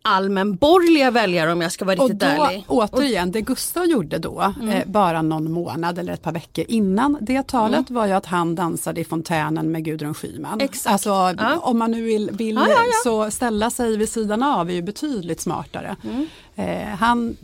[0.05, 2.65] allmänborgerliga väljare om jag ska vara Och riktigt då, ärlig.
[2.69, 4.69] återigen, det Gustav gjorde då, Mm.
[4.69, 8.55] eh, bara någon månad eller ett par veckor innan det talet var ju att han
[8.55, 10.61] dansade i fontänen med Gudrun Schyman.
[10.61, 10.93] Exakt.
[10.93, 11.59] Alltså Ja.
[11.63, 12.77] om man nu vill, vill ja, ja.
[13.05, 15.97] så ställa sig vid sidan av är ju betydligt smartare.
[16.05, 16.27] Mm.
[16.55, 17.37] Eh, han,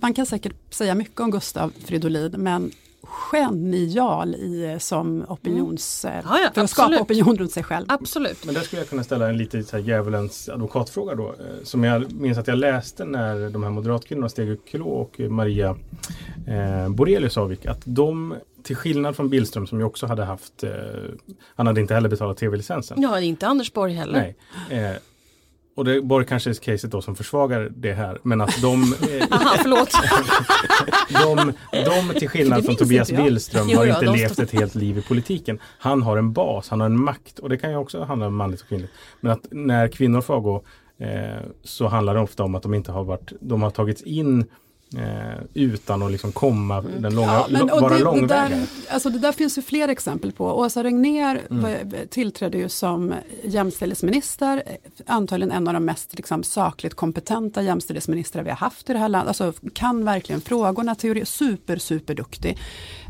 [0.00, 2.70] man kan säkert säga mycket om Gustav Fridolin men
[3.10, 6.24] genial i, som opinions, eh, Mm.
[6.28, 7.86] Ja, ja, för att skapa opinion runt sig själv.
[7.88, 8.44] Absolut.
[8.44, 11.28] Men där skulle jag kunna ställa en lite så här djävulens advokatfråga då.
[11.28, 15.76] eh, Som jag minns att jag läste när de här moderatkvinnorna Stege Kulå och Maria
[16.46, 17.66] eh, Borelius avgick.
[17.66, 20.70] Att de, till skillnad från Billström som ju också hade haft, eh,
[21.56, 23.02] han hade inte heller betalat tv-licensen.
[23.02, 24.34] Ja, inte Anders Borg heller.
[24.70, 24.84] Nej.
[24.84, 24.96] Eh,
[25.74, 28.18] och det var kanske caset då som försvagar det här.
[28.22, 29.92] Men att de, eh, Aha, förlåt.
[31.08, 33.12] de, de till skillnad från Tobias.
[33.12, 35.58] Billström Jo, har inte de levt ett helt liv i politiken.
[35.78, 38.34] Han har en bas, han har en makt och det kan ju också handla om
[38.34, 38.92] manligt och kvinnligt.
[39.20, 40.62] Men att när kvinnor får avgå
[40.98, 44.44] eh, så handlar det ofta om att de inte har varit, de har tagits in
[44.96, 48.26] eh, utan att liksom komma den långa, Ja, men, vara det, det, långväga.
[48.48, 50.44] där, alltså det där finns ju fler exempel på.
[50.58, 54.74] Åsa Regnér var- tillträdde ju som jämställdhetsminister, eh,
[55.06, 59.08] antagligen en av de mest liksom, sakligt kompetenta jämställdhetsministrar vi har haft i det här
[59.08, 59.28] landet.
[59.42, 62.58] Alltså, kan verkligen frågorna, teori, super, super duktig.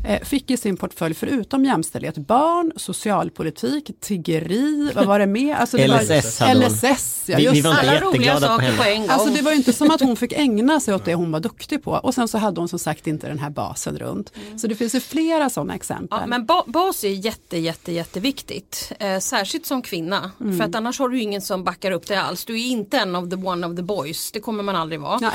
[0.23, 5.55] fick i sin portfölj, förutom jämställdhet, barn, socialpolitik, tiggeri, vad var det med?
[5.57, 6.73] Alltså, det LSS var, hade hon.
[6.73, 8.95] LSS, ja, Vi, just vi var inte Alla roliga jätteglada på saker på henne.
[8.95, 9.09] en gång.
[9.09, 11.39] Alltså det var ju inte som att hon fick ägna sig åt det hon var
[11.39, 14.33] duktig på och sen så hade hon som sagt inte den här basen runt.
[14.57, 16.19] Så det finns ju flera sådana exempel.
[16.21, 18.91] Ja, men ba bas är jätte, jätte, jätteviktigt.
[18.99, 20.31] Eh, särskilt som kvinna.
[20.41, 20.57] Mm.
[20.57, 22.45] För att annars har du ingen som backar upp dig alls.
[22.45, 24.31] Du är inte en of the one of the boys.
[24.31, 25.31] Det kommer man aldrig vara.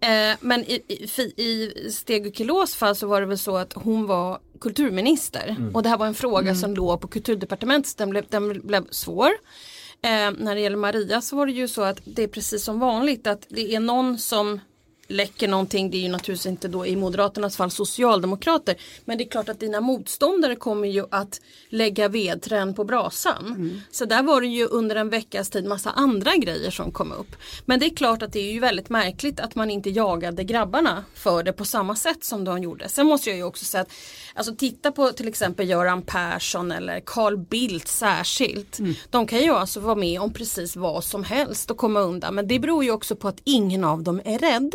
[0.00, 4.06] Eh, men i, i, i Steg Kilås fall så var det väl så att hon
[4.10, 5.56] var kulturminister.
[5.74, 7.96] Och det här var en fråga som låg på kulturdepartementet.
[7.98, 9.30] Den blev, den blev svår.
[10.02, 12.78] Eh, när det gäller Maria så var det ju så att det är precis som
[12.78, 14.60] vanligt att det är någon som
[15.10, 18.76] läcker någonting, det är ju naturligtvis inte då i Moderaternas fall socialdemokrater.
[19.04, 23.82] Men det är klart att dina motståndare kommer ju att lägga vedträn på brasan.
[23.90, 27.36] Så där var det ju under en veckas tid massa andra grejer som kom upp.
[27.64, 31.04] Men det är klart att det är ju väldigt märkligt att man inte jagade grabbarna
[31.14, 32.88] för det på samma sätt som de gjorde.
[32.88, 33.92] Sen måste jag ju också säga att
[34.34, 38.78] alltså titta på till exempel Göran Persson eller Carl Bildt särskilt.
[39.10, 42.34] De kan ju alltså vara med om precis vad som helst och komma undan.
[42.34, 44.72] Men det beror ju också på att ingen av dem är rädd.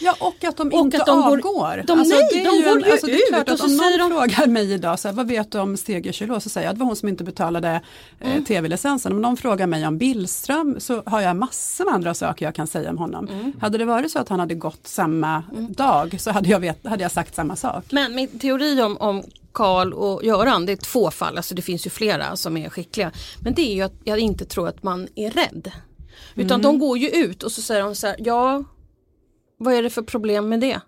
[0.00, 1.82] Ja och att de Och inte att de går- avgår.
[1.86, 3.66] de- nej, det är de går ju alltså, det är klart ut och att så
[3.66, 6.40] om någon de- frågar mig idag, så här, vad vet du om Stege Kylå?
[6.40, 7.80] Så säger jag att det var hon som inte betalade
[8.20, 8.44] eh, Mm.
[8.44, 9.12] tv-licensen.
[9.12, 12.66] Om någon frågar mig om Billström så har jag massor med andra saker jag kan
[12.66, 13.28] säga om honom.
[13.28, 13.52] Mm.
[13.60, 17.02] Hade det varit så att han hade gått samma dag så hade jag, vet, hade
[17.02, 17.84] jag sagt samma sak.
[17.90, 21.86] Men min teori om, om Karl och Göran, det är två fall, alltså det finns
[21.86, 23.12] ju flera som är skickliga.
[23.40, 25.70] Men det är ju att jag inte tror att man är rädd.
[26.34, 28.64] Utan de går ju ut och så säger de så här, ja,
[29.56, 30.80] vad är det för problem med det?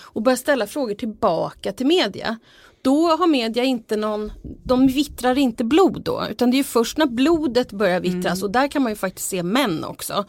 [0.00, 2.38] Och börjar ställa frågor tillbaka till media.
[2.82, 4.32] Då har media inte någon,
[4.64, 8.50] de vittrar inte blod då, utan det är ju först när blodet börjar vittras och
[8.50, 10.24] där kan man ju faktiskt se män också.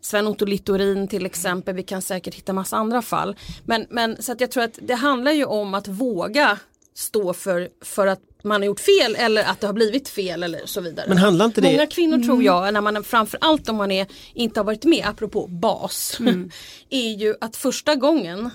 [0.00, 3.36] Sven-Otto Littorin till exempel, vi kan säkert hitta massa andra fall.
[3.64, 6.58] Men, men så att jag tror att det handlar ju om att våga
[6.94, 10.60] stå för, för att man har gjort fel eller att det har blivit fel eller
[10.64, 11.06] så vidare.
[11.08, 14.60] Men handlar inte det- Många kvinnor tror jag, när man, framförallt om man är, inte
[14.60, 16.18] har varit med, apropå bas,
[16.90, 18.50] är ju att första gången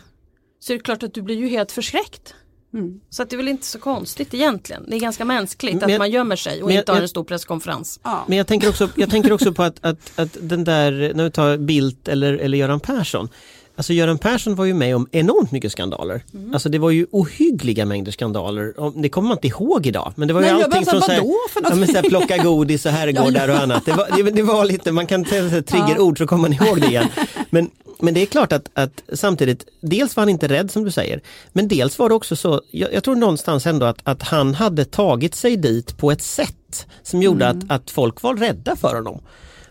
[0.59, 2.33] så är det klart att du blir ju helt förskräckt.
[3.09, 4.85] Så att det är väl inte så konstigt egentligen.
[4.87, 7.09] Det är ganska mänskligt Men att man gömmer sig och men inte har jag- en
[7.09, 7.99] stor presskonferens.
[8.27, 11.31] Men jag tänker också, jag tänker också på att, att, att den där, när vi
[11.31, 13.29] tar Bildt eller, eller Göran Persson.
[13.75, 16.23] Alltså Göran Persson var ju med om enormt mycket skandaler.
[16.33, 16.53] Mm.
[16.53, 18.73] Alltså det var ju ohyggliga mängder skandaler.
[19.01, 20.13] Det kommer man inte ihåg idag.
[20.15, 21.87] Men det var ju Nej, allting från så här, så här, vadå för ja, men
[21.87, 23.85] så här, plocka godis och herrgårdar och annat.
[23.85, 26.87] Det var, det, det var lite, man kan säga triggerord så kommer man ihåg det
[26.87, 27.07] igen.
[27.49, 30.91] Men, men det är klart att, att samtidigt, dels var han inte rädd som du
[30.91, 31.21] säger.
[31.53, 34.85] Men dels var det också så, jag, jag tror någonstans ändå att, att han hade
[34.85, 39.21] tagit sig dit på ett sätt som gjorde att, att folk var rädda för honom.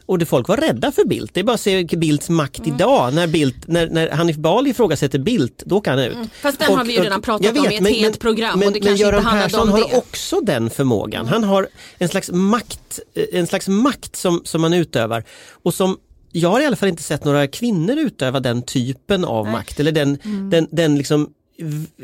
[0.07, 1.35] Och det folk var rädda för Bildt.
[1.35, 3.15] Det är bara att se Bildts makt idag.
[3.15, 6.17] När, Bildt, när, när Hanif Bali ifrågasätter Bildt, då kan han ut.
[6.43, 8.75] Fast den har vi ju redan pratat jag om i ett helt program Men, och
[8.75, 9.97] det men kanske inte Göran handlade Persson har det.
[9.97, 11.27] också den förmågan.
[11.29, 15.25] Han har en slags makt, eh, en slags makt som, som man utövar
[15.63, 15.97] och som
[16.33, 19.93] jag har i alla fall inte sett några kvinnor utöva den typen av makt eller
[19.93, 20.51] den, Mm.
[20.51, 21.31] den, den liksom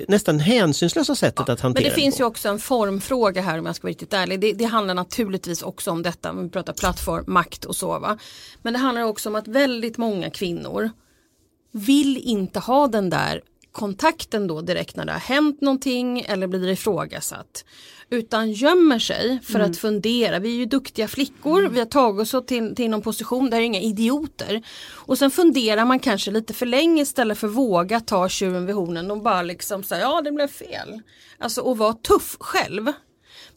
[0.08, 2.22] nästan hänsynslösa sättet att hantera Men det finns på.
[2.22, 4.40] ju också en formfråga här om jag ska vara riktigt ärlig.
[4.40, 7.98] Det, det handlar naturligtvis också om detta, om vi pratar plattform, makt och så.
[7.98, 8.18] Va?
[8.62, 10.90] Men det handlar också om att väldigt många kvinnor
[11.72, 16.68] vill inte ha den där kontakten då direkt när det har hänt någonting eller blir
[16.68, 17.64] ifrågasatt.
[18.12, 19.70] Utan gömmer sig för Mm.
[19.70, 20.38] att fundera.
[20.38, 23.62] Vi är ju duktiga flickor, vi har tagit oss till, till någon position, där är
[23.62, 24.62] inga idioter.
[24.92, 29.10] Och sen funderar man kanske lite för länge istället för våga ta tjuren vid hornen
[29.10, 31.00] och bara liksom säga ja det blev fel.
[31.38, 32.92] Alltså och vara tuff själv.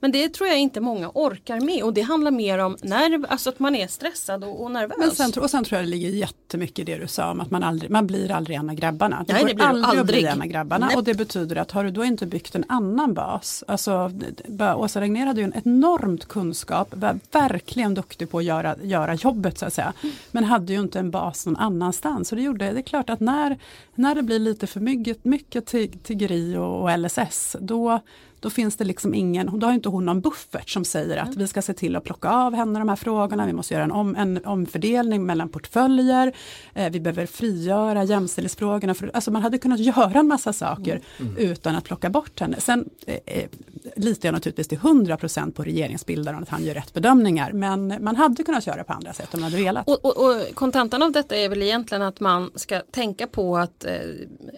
[0.04, 3.50] Men det tror jag inte många orkar med och det handlar mer om nerv, alltså
[3.50, 4.98] att man är stressad och, och nervös.
[4.98, 7.52] Men sen, och sen tror jag det ligger jättemycket i det du sa om att
[7.52, 9.26] man, aldrig, man blir aldrig en av grabbarna.
[9.28, 10.20] Nej, går det blir du aldrig att aldrig.
[10.22, 10.96] bli en av grabbarna Nej.
[10.96, 14.12] och det betyder att har du då inte byggt en annan bas, alltså
[14.48, 19.13] bara Åsa Regnér hade ju en enormt kunskap, var verkligen duktig på att göra, göra
[19.13, 19.94] jobbet så att säga,
[20.32, 22.30] men hade ju inte en bas någon annanstans.
[22.30, 23.58] Så det gjorde, det är klart att när,
[23.96, 25.66] när det blir lite för mycket, mycket
[26.04, 28.00] tiggeri och, och LSS, då
[28.44, 31.48] då finns det liksom ingen, då har inte hon någon buffert som säger att vi
[31.48, 34.16] ska se till att plocka av henne de här frågorna, vi måste göra en, om,
[34.16, 36.34] en omfördelning mellan portföljer,
[36.74, 38.94] eh, vi behöver frigöra jämställdhetsfrågorna.
[38.94, 41.02] För, alltså man hade kunnat göra en massa saker
[41.38, 42.60] utan att plocka bort henne.
[42.60, 43.50] Sen eh, eh,
[43.96, 48.44] litar jag naturligtvis till 100% på regeringsbildaren att han gör rätt bedömningar, men man hade
[48.44, 49.88] kunnat göra på andra sätt om man hade velat.
[49.88, 53.86] Och, och, och kontentan av detta är väl egentligen att man ska tänka på att
[53.86, 53.94] eh,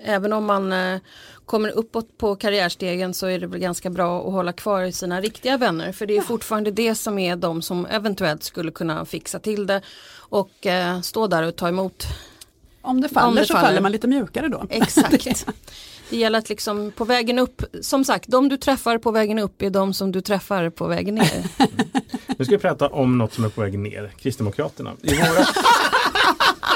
[0.03, 0.99] även om man eh,
[1.45, 5.57] kommer uppåt på karriärstegen så är det väl ganska bra att hålla kvar sina riktiga
[5.57, 5.91] vänner.
[5.91, 9.81] För det är fortfarande det som är de som eventuellt skulle kunna fixa till det
[10.17, 12.05] och eh, stå där och ta emot.
[12.81, 13.67] Om det faller om det så faller.
[13.67, 14.65] faller man lite mjukare då.
[14.69, 15.47] Exakt.
[16.09, 19.61] Det gäller att liksom på vägen upp, som sagt, de du träffar på vägen upp
[19.61, 21.43] är de som du träffar på vägen ner.
[22.37, 24.93] Nu ska vi prata om något som är på väg ner, Kristdemokraterna.
[25.01, 25.53] I våras,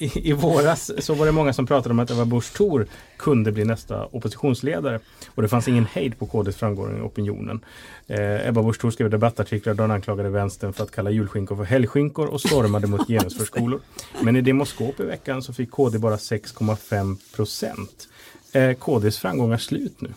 [0.00, 3.52] i, I våras så var det många som pratade om att Ebba Busch Thor kunde
[3.52, 5.00] bli nästa oppositionsledare.
[5.28, 7.64] Och det fanns ingen hejd på KDs framgång i opinionen.
[8.06, 11.64] Eh, Ebba Busch Thor skrev debattartiklar där hon anklagade vänstern för att kalla julskinkor för
[11.64, 13.80] helgskinkor och stormade mot genusförskolor.
[14.22, 18.08] Men i Demoskop i veckan så fick KD bara 6,5 procent.
[18.52, 20.08] Eh, KDs framgångar slut nu?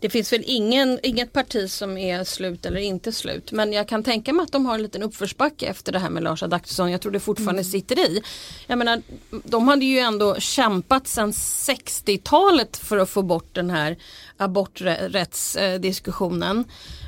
[0.00, 3.52] Det finns väl ingen, inget parti som är slut eller inte slut.
[3.52, 6.22] Men jag kan tänka mig att de har en liten uppförsbacke efter det här med
[6.22, 6.90] Lars Adaktusson.
[6.90, 8.22] Jag tror det fortfarande sitter i.
[8.66, 13.96] Jag menar, de hade ju ändå kämpat sedan 60-talet för att få bort den här
[14.36, 16.64] aborträttsdiskussionen.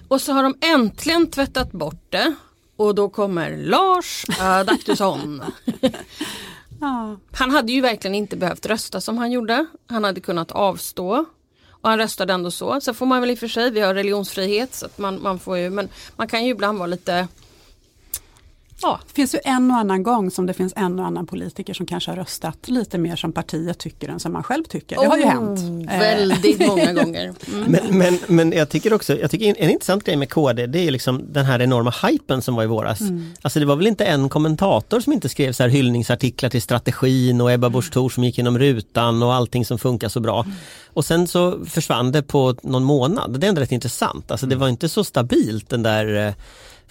[0.09, 2.35] Och så har de äntligen tvättat bort det.
[2.77, 5.43] Och då kommer Lars Adaktusson.
[7.33, 9.67] Han hade ju verkligen inte behövt rösta som han gjorde.
[9.87, 11.25] Han hade kunnat avstå.
[11.83, 12.81] Och han röstade ändå så.
[12.81, 15.39] Sen får man väl i och för sig, vi har religionsfrihet så att man, man
[15.39, 17.29] får ju, men man kan ju ibland vara lite
[18.83, 21.75] Ja, Det finns ju en och annan gång som det finns en och annan politiker
[21.75, 24.97] som kanske har röstat lite mer som partiet tycker än som man själv tycker.
[24.97, 25.91] Det har ju Oh, hänt.
[25.91, 27.35] Eh, väldigt många gånger.
[27.53, 27.71] Mm.
[27.71, 30.79] Men, men, men jag tycker också, jag tycker en, en intressant grej med KD det
[30.79, 33.01] är liksom den här enorma hypen som var i våras.
[33.43, 37.41] Alltså det var väl inte en kommentator som inte skrev så här hyllningsartiklar till strategin
[37.41, 40.47] och Ebba Busch Thor som gick genom rutan och allting som funkar så bra.
[40.87, 43.41] Och sen så försvann det på någon månad.
[43.41, 44.31] Det är ändå rätt intressant.
[44.31, 46.35] Alltså det var inte så stabilt den där eh,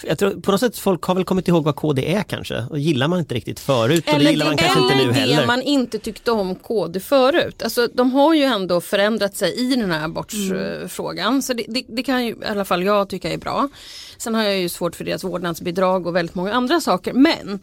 [0.07, 2.79] jag tror, på något sätt folk har väl kommit ihåg vad KD är kanske och
[2.79, 5.41] gillar man inte riktigt förut och det gillar man kanske inte nu eller heller.
[5.41, 7.63] det man inte tyckte om KD förut.
[7.63, 11.41] Alltså, de har ju ändå förändrat sig i den här abortfrågan.
[11.41, 13.69] Så det, det, det kan ju i alla fall jag tycka är bra.
[14.17, 17.13] Sen har jag ju svårt för deras vårdnadsbidrag och väldigt många andra saker.
[17.13, 17.59] Men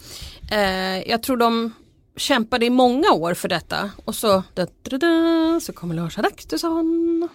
[0.53, 1.73] eh, jag tror de
[2.17, 3.91] kämpade i många år för detta.
[4.05, 7.29] Och så, da, da, da, så kommer Lars Adaktusson.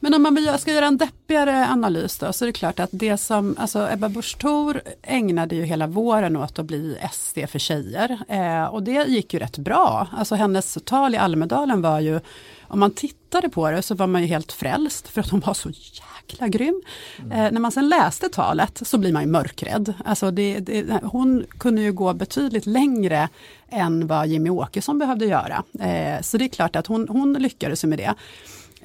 [0.00, 3.16] Men om man ska göra en deppigare analys då, så är det klart att det
[3.16, 8.18] som, alltså Ebba Busch Thor ägnade ju hela våren åt att bli SD för tjejer.
[8.28, 10.08] Eh, och det gick ju rätt bra.
[10.12, 12.20] Alltså hennes tal i Almedalen var ju,
[12.62, 15.54] om man tittade på det så var man ju helt frälst för att hon var
[15.54, 16.82] så jäkla grym.
[17.18, 19.94] Eh, när man sen läste talet så blir man ju mörkrädd.
[20.04, 23.28] Alltså det, det, hon kunde ju gå betydligt längre
[23.68, 25.62] än vad Jimmy Åkesson behövde göra.
[25.80, 28.14] Eh, så det är klart att hon, hon lyckades med det.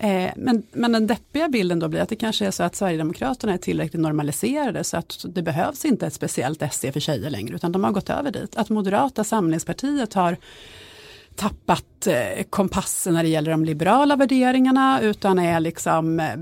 [0.01, 3.53] Eh, men, men den deppiga bilden då blir att det kanske är så att Sverigedemokraterna
[3.53, 7.71] är tillräckligt normaliserade så att det behövs inte ett speciellt SD för tjejer längre utan
[7.71, 8.55] de har gått över dit.
[8.55, 10.37] Att Moderata samlingspartiet har
[11.39, 16.33] tappat eh, kompassen när det gäller de liberala värderingarna utan är liksom, eh,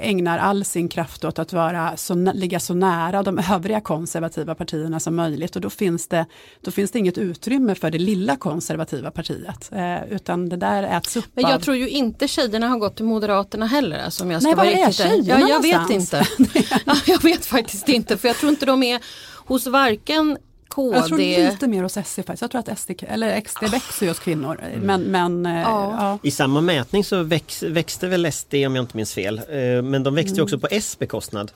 [0.00, 5.00] ägnar all sin kraft åt att vara så, ligga så nära de övriga konservativa partierna
[5.00, 6.26] som möjligt och då finns det,
[6.60, 11.16] då finns det inget utrymme för det lilla konservativa partiet eh, utan det där äts
[11.16, 13.98] upp Men av jag tror ju inte tjejerna har gått till Moderaterna heller.
[13.98, 16.30] Alltså, om jag ska Nej, vara var är riktigt tjejerna ja, Jag vet någonstans?
[16.38, 16.64] inte.
[16.86, 19.00] ja, jag vet faktiskt inte för jag tror inte de är
[19.46, 20.38] hos varken
[20.74, 20.96] KD.
[20.96, 22.40] Jag tror lite mer hos SD faktiskt.
[22.42, 24.60] Jag tror att SD, eller XD växer ju hos kvinnor.
[24.82, 25.94] Men, men eh, Ja.
[25.98, 26.18] ja.
[26.22, 29.38] I samma mätning så väx, växte väl SD om jag inte minns fel.
[29.48, 31.52] Eh, Men de växte ju också på S bekostnad.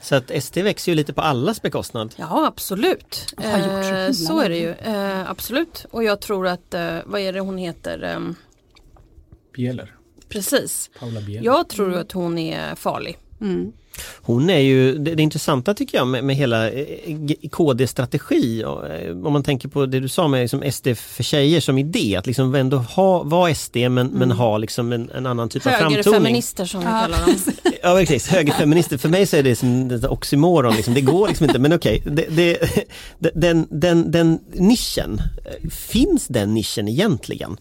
[0.00, 2.14] Så att SD växer ju lite på allas bekostnad.
[2.16, 3.34] Ja absolut.
[3.42, 4.70] Eh, så är det ju.
[4.70, 5.86] Eh, absolut.
[5.90, 8.02] Och jag tror att, eh, vad är det hon heter?
[8.02, 8.34] Ehm,
[9.54, 9.94] Bieler.
[10.28, 10.90] precis.
[10.98, 11.44] Paula Bieler.
[11.44, 13.18] Jag tror att hon är farlig.
[13.40, 13.72] Mm.
[14.20, 16.84] Hon är ju, det, det intressanta tycker jag med, med hela eh,
[17.50, 21.60] KD-strategi, och, eh, om man tänker på det du sa med liksom SD för tjejer
[21.60, 25.48] som idé, att liksom ändå ha, vara SD men, men ha liksom en, en annan
[25.48, 25.96] typ av framtoning.
[25.96, 27.36] Högerfeminister som vi Ja, kallar dem.
[27.82, 28.98] Ja precis, högerfeminister.
[28.98, 30.94] För mig så är det som ett oxymoron, liksom.
[30.94, 31.58] det går liksom inte.
[31.58, 32.58] Men okej, det, det,
[33.34, 35.22] den, den, den nischen,
[35.70, 37.56] finns den nischen egentligen?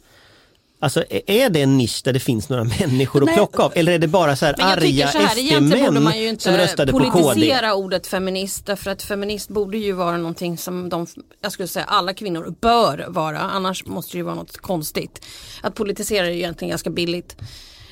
[0.79, 3.35] Alltså är- det en nisch där det finns några människor att Nej.
[3.35, 3.71] plocka av?
[3.75, 6.29] Eller är det bara så här Men jag arga så här, egentligen borde man ju
[6.29, 7.11] inte röstade på KD?
[7.11, 11.07] politisera ordet feminist därför att feminist borde ju vara någonting som de,
[11.41, 15.25] jag skulle säga alla kvinnor bör vara annars måste det ju vara något konstigt.
[15.61, 17.35] Att politisera är ju egentligen ganska billigt.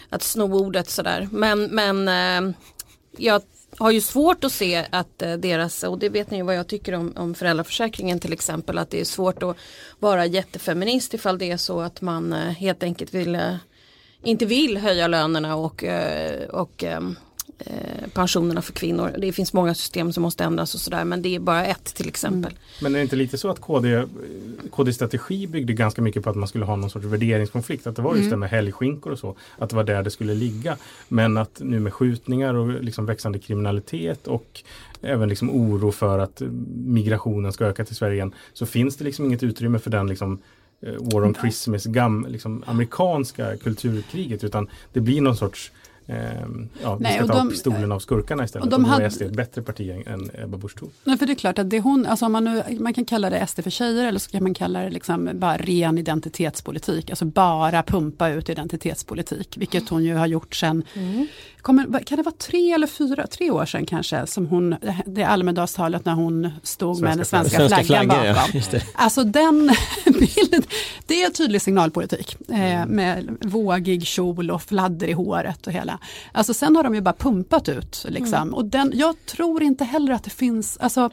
[0.10, 2.56] Att sno ordet sådär men, men eh,
[3.18, 3.42] jag
[3.78, 6.68] har ju svårt att se att eh, deras, och det vet ni ju vad jag
[6.68, 9.58] tycker om, om föräldraförsäkringen till exempel, att det är svårt att
[10.00, 13.56] vara jättefeminist ifall det är så att man eh, helt enkelt vill eh,
[14.24, 15.84] inte vill höja lönerna och,
[16.50, 17.16] och ehm,
[18.14, 19.16] pensionerna för kvinnor.
[19.18, 22.08] Det finns många system som måste ändras och sådär men det är bara ett till
[22.08, 22.52] exempel.
[22.52, 22.62] Mm.
[22.82, 24.04] Men är det inte lite så att KD,
[24.72, 27.88] KDs strategi byggde ganska mycket på att man skulle ha någon sorts värderingskonflikt?
[27.88, 29.36] Att det var just det med helgskinkor och så.
[29.58, 30.78] Att det var där det skulle ligga.
[31.08, 34.64] Men att nu med skjutningar och liksom växande kriminalitet och
[35.02, 36.42] även liksom oro för att
[36.76, 38.34] migrationen ska öka till Sverige igen.
[38.54, 40.40] Så finns det liksom inget utrymme för den liksom
[40.82, 44.44] eh, War on Christmas, gam, liksom amerikanska kulturkriget.
[44.44, 45.72] Utan det blir någon sorts
[46.08, 48.68] ja, Nej, vi ska och ta de- pistolen av skurkarna istället.
[48.68, 50.76] och Och, de då hade- är SD ett bättre parti än- än Ebba Busch.
[51.04, 53.48] Nej, för det är klart att det hon, alltså man, nu, man kan kalla det
[53.48, 57.10] SD för tjejer eller så kan man kalla det liksom bara ren identitetspolitik.
[57.10, 59.58] Alltså bara pumpa ut identitetspolitik.
[59.58, 60.84] Vilket hon ju har gjort sen,
[61.66, 66.06] kommer, kan det vara tre eller fyra, tre år sedan kanske som hon, det Almedalstalet
[66.06, 68.62] när hon stod med den Svenska svenska, Svenska flaggan ja, bakom.
[68.72, 68.86] det.
[68.94, 69.72] Alltså den
[70.06, 70.64] bilden,
[71.06, 76.00] det är tydlig signalpolitik eh, med vågig kjol och fladder i håret och hela.
[76.32, 78.54] Alltså sen har de ju bara pumpat ut liksom.
[78.54, 81.10] och den, jag tror inte heller att det finns, alltså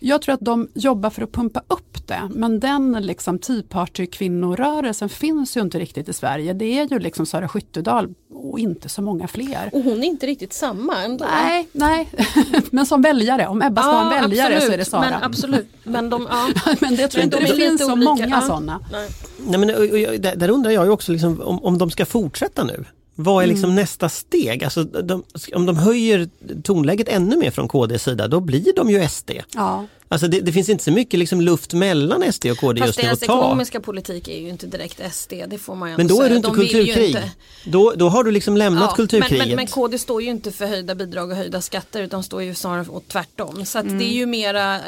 [0.00, 5.08] jag tror att de jobbar för att pumpa upp det, men den liksom Tea Party-kvinnorörelsen
[5.08, 6.52] finns ju inte riktigt i Sverige.
[6.52, 9.70] Det är ju liksom Sara Skyttedal och inte så många fler.
[9.72, 11.24] Och hon är inte riktigt samma ändå.
[11.24, 12.08] Nej, nej.
[12.70, 15.00] men som väljare, om Ebba ska vara en väljare så är det Sara.
[15.00, 16.48] Men absolut, men de, ja.
[16.80, 18.40] men det tror jag Men inte de det finns så olika, många ja.
[18.40, 18.80] sådana.
[18.92, 19.08] Nej.
[19.38, 22.64] Nej, men, och, och, där undrar jag ju också liksom, om, om de ska fortsätta
[22.64, 22.84] nu.
[23.20, 23.54] Vad är Mm.
[23.54, 24.64] liksom nästa steg?
[24.64, 25.22] Alltså, de,
[25.54, 26.28] om de höjer
[26.62, 29.30] tonläget ännu mer från KDs sida, då blir de ju SD.
[29.54, 29.86] Ja.
[30.10, 33.02] Alltså det, det finns inte så mycket liksom luft mellan SD och KD Fast just
[33.02, 33.24] nu att ta.
[33.24, 36.28] ekonomiska politik är ju inte direkt SD, det får man ju Men då är säga.
[36.28, 37.06] du inte De kulturkrig.
[37.08, 37.30] inte-
[37.64, 39.46] Då, då har du liksom lämnat Ja, men, kulturkriget.
[39.46, 42.54] men, men KD står ju inte för höjda bidrag och höjda skatter utan står ju
[42.54, 43.64] snarare åt tvärtom.
[43.64, 44.80] Så att det är ju mera eh,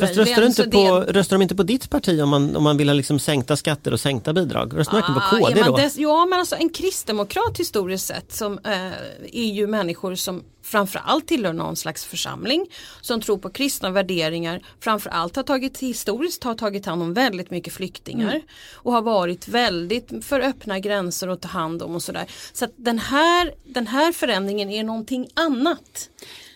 [0.00, 2.76] Fast röstar, inte på, det- röstar de inte på ditt parti om man, om man
[2.76, 4.72] vill ha liksom sänkta skatter och sänkta bidrag?
[4.78, 5.76] Röstar man inte på Ah, KD är då?
[5.76, 8.72] dess- ja men alltså en kristdemokrat historiskt sett som eh,
[9.32, 12.66] är ju människor som framförallt tillhör någon slags församling
[13.00, 17.72] som tror på kristna värderingar framförallt har tagit historiskt har tagit hand om väldigt mycket
[17.72, 18.42] flyktingar Mm.
[18.74, 22.26] och har varit väldigt för öppna gränser att ta hand om och sådär.
[22.52, 26.10] Så att den här, den här förändringen är någonting annat.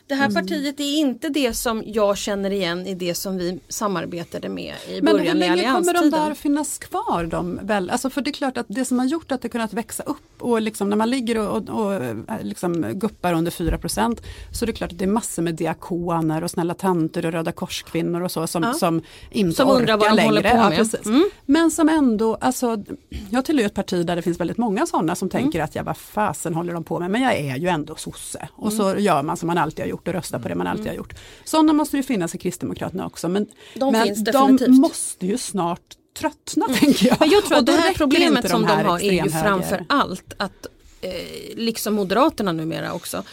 [0.07, 0.35] Det Mm.
[0.35, 4.75] här partiet är inte det som jag känner igen i det som vi samarbetade med
[4.89, 6.11] i Men hur början i länge kommer de allianstiden.
[6.29, 7.25] där finnas kvar?
[7.31, 7.91] De väl?
[7.91, 10.17] Alltså för det är klart att det som har gjort att det kunnat växa upp
[10.39, 14.67] och liksom när man ligger och, och, och eh, liksom guppar under 4% så är
[14.67, 18.31] det klart att det är massor med diakoner och snälla tanter och Röda korskvinnor och
[18.31, 18.73] så som, Ja.
[18.75, 20.51] som inte Som orkar vad de längre.
[20.51, 20.79] på Ja, med.
[20.79, 21.07] precis.
[21.07, 21.31] Mm.
[21.47, 22.85] Men som ändå, alltså,
[23.31, 25.17] jag tillhör ett parti där det finns väldigt många sådana Mm.
[25.17, 27.11] som tänker att ja, vad fasen håller de på med?
[27.11, 28.49] Men jag är ju ändå sosse.
[28.53, 29.03] Och så Mm.
[29.05, 31.15] gör man som man alltid har gjort och röstar på det man alltid har gjort.
[31.45, 33.29] Sådana måste ju finnas i Kristdemokraterna också.
[33.29, 34.25] Men, De men
[34.59, 37.17] de måste ju snart tröttna tänker jag.
[37.21, 39.85] Men jag tror Och att det här problemet inte som de, har är ju framför
[39.89, 40.67] allt att
[41.01, 41.11] eh,
[41.57, 43.25] liksom Moderaterna numera också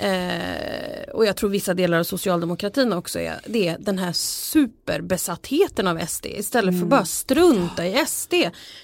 [0.00, 5.86] eh, och jag tror vissa delar av socialdemokratin också är det är den här superbesattheten
[5.86, 6.80] av SD istället Mm.
[6.80, 8.34] för bara strunta i SD.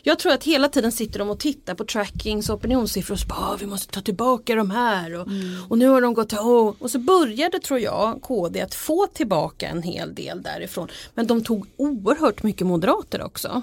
[0.02, 3.26] Jag tror att hela tiden sitter de och tittar på trackings och opinionssiffror och så
[3.26, 5.62] bara "Ah, vi måste ta tillbaka de här och, Mm.
[5.68, 6.74] och nu har de gått oh.
[6.78, 11.44] och så började tror jag KD att få tillbaka en hel del därifrån men de
[11.44, 13.62] tog oerhört mycket moderater också.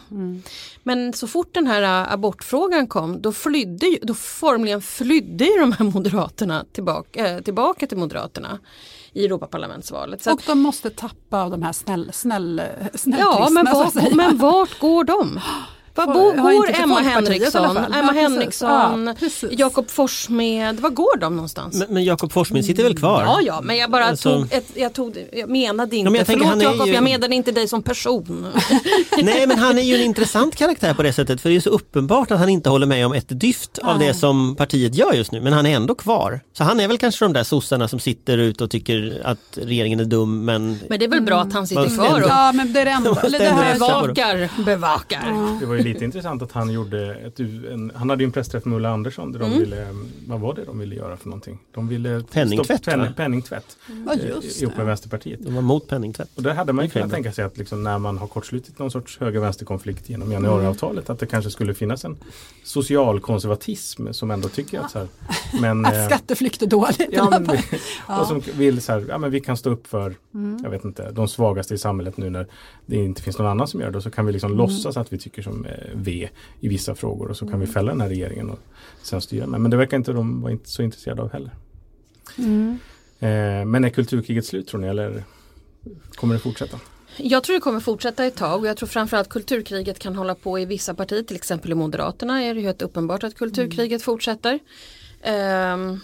[0.84, 5.86] Men så fort den här ä, abortfrågan kom då flydde då formligen flydde de här
[5.86, 8.60] moderaterna tillbaka, äh, tillbaka till moderaterna
[9.14, 10.24] i Europaparlamentsvalet.
[10.24, 13.96] Så Och de måste tappa av de här snäll, snäll, ja snällkristna men, så att
[13.96, 14.16] var, säga.
[14.16, 15.40] men vart går de?
[15.96, 17.78] Var Får- bo, har går inte till Emma Henriksson.
[17.78, 18.22] Emma Ja.
[18.22, 19.48] Henriksson Ja.
[19.52, 21.76] Jakob Forssmed, var går de någonstans?
[21.80, 23.24] Men, men Jakob Forssmed sitter väl kvar?
[23.24, 26.28] Ja, ja, men jag bara Alltså- tog, ett, jag tog jag menade inte, men jag
[26.28, 28.48] tänker, förlåt Jakob, ju- jag menade inte dig som person.
[29.24, 31.70] Nej men han är ju en intressant karaktär på det sättet för det är så
[31.70, 35.32] uppenbart att han inte håller med om ett dyft av det som partiet gör just
[35.32, 36.40] nu men han är ändå kvar.
[36.58, 40.00] Så han är väl kanske de där sossarna som sitter ut och tycker att regeringen
[40.00, 42.52] är dum men Men det är väl bra att han sitter Vad kvar och Ja
[42.52, 43.22] men det är det enda.
[43.22, 45.83] Eller det här, bevakar, bevakar.
[45.84, 49.32] Lite intressant att han gjorde ett, en, han hade ju en pressträff med Ulla Andersson
[49.32, 49.60] där de Mm.
[49.60, 49.88] ville,
[50.28, 51.60] vad var det de ville göra för någonting?
[51.72, 54.86] De ville Penningtvätt, penning, penningtvätt Ja, eh, just ihop med.
[54.86, 55.40] Vänsterpartiet.
[55.44, 56.30] de var mot penningtvätt.
[56.36, 58.92] Och där hade man ju kunnat tänka sig att liksom när man har kortslutit någon
[58.92, 62.18] sorts höger-vänster-konflikt genom januariavtalet att det kanske skulle finnas en
[62.64, 65.08] socialkonservatism som ändå tycker att så här,
[65.62, 67.08] men, att eh, skatteflykt är dåligt.
[67.12, 68.22] Ja, men, vi- Ja.
[68.22, 70.16] och som vill så här, ja men vi kan stå upp för,
[70.64, 72.48] jag vet inte, de svagaste i samhället nu när
[72.86, 73.98] det inte finns någon annan som gör det.
[73.98, 77.38] Och så kan vi liksom låtsas att vi tycker som V i vissa frågor och
[77.38, 78.60] så kan vi fälla den här regeringen och
[79.02, 79.62] sen styra med.
[79.62, 81.52] Men det verkar inte de vara inte så intresserade av heller.
[83.20, 85.24] Eh, men är kulturkriget slut tror ni eller
[86.16, 86.80] kommer det fortsätta?
[87.18, 90.60] Jag tror det kommer fortsätta ett tag och jag tror framförallt kulturkriget kan hålla på
[90.60, 94.60] i vissa partier, till exempel i Moderaterna är det ju helt uppenbart att kulturkriget fortsätter.
[95.22, 96.00] Ehm,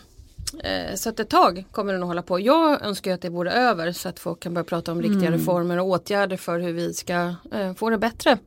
[0.63, 2.39] eh, så att ett tag kommer det nog hålla på.
[2.39, 5.79] Jag önskar att det vore över så att folk kan börja prata om riktiga reformer
[5.79, 8.37] och åtgärder för hur vi ska eh, få det bättre.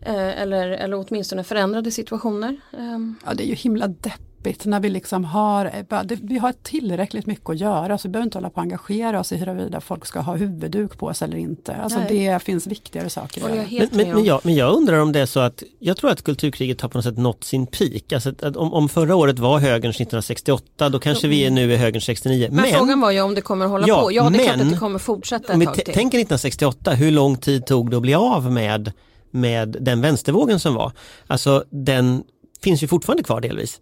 [0.00, 2.56] Eh, eller, eller åtminstone förändrade situationer.
[2.78, 6.52] Ehm, Ja, det är ju himla deppigt när vi liksom har, eh, det- vi har
[6.62, 9.80] tillräckligt mycket att göra så vi behöver inte hålla på att engagera oss i huruvida
[9.80, 11.74] folk ska ha huvudduk på sig eller inte.
[11.76, 12.28] Alltså Nej.
[12.28, 15.26] det finns viktigare saker jag Men, men, men, jag, men jag undrar om det är
[15.26, 18.12] så att jag tror att kulturkriget har på något sätt nått sin peak.
[18.12, 21.72] Alltså att, att om, om förra året var högerns 1968 då kanske vi är nu
[21.72, 22.48] i högerns 69.
[22.52, 24.12] Men, frågan var ju om det kommer hålla Ja, på.
[24.12, 25.84] Ja det är klart men- att det kommer fortsätta ett tag till.
[25.84, 28.92] tänker 1968, hur lång tid tog det att bli av med,
[29.30, 30.92] med den vänstervågen som var?
[31.26, 32.22] Alltså den
[32.62, 33.80] finns ju fortfarande kvar delvis.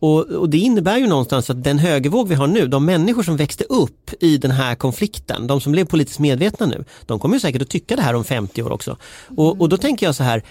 [0.00, 3.36] Och, och det innebär ju någonstans att den högervåg vi har nu, de människor som
[3.36, 7.40] växte upp i den här konflikten, de som blev politiskt medvetna nu, de kommer ju
[7.40, 8.96] säkert att tycka det här om 50 år också.
[9.36, 10.42] Och, och då tänker jag så här,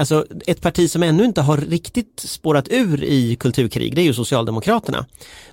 [0.00, 4.14] Alltså ett parti som ännu inte har riktigt spårat ur i kulturkrig, det är ju
[4.14, 5.06] Socialdemokraterna.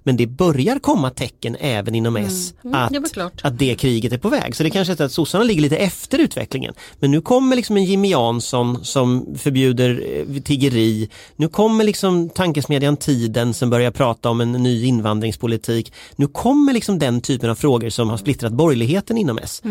[0.03, 3.41] Men det börjar komma tecken även inom S att, det var klart.
[3.43, 4.55] att det kriget är på väg.
[4.55, 6.73] Så det kanske är så att sossarna ligger lite efter utvecklingen.
[6.99, 11.09] Men nu kommer liksom en Jimmy Jansson som förbjuder eh, tiggeri.
[11.35, 15.93] Nu kommer liksom tankesmedjan Tiden som börjar prata om en ny invandringspolitik.
[16.15, 19.61] Nu kommer liksom den typen av frågor som har splittrat borgerligheten inom S.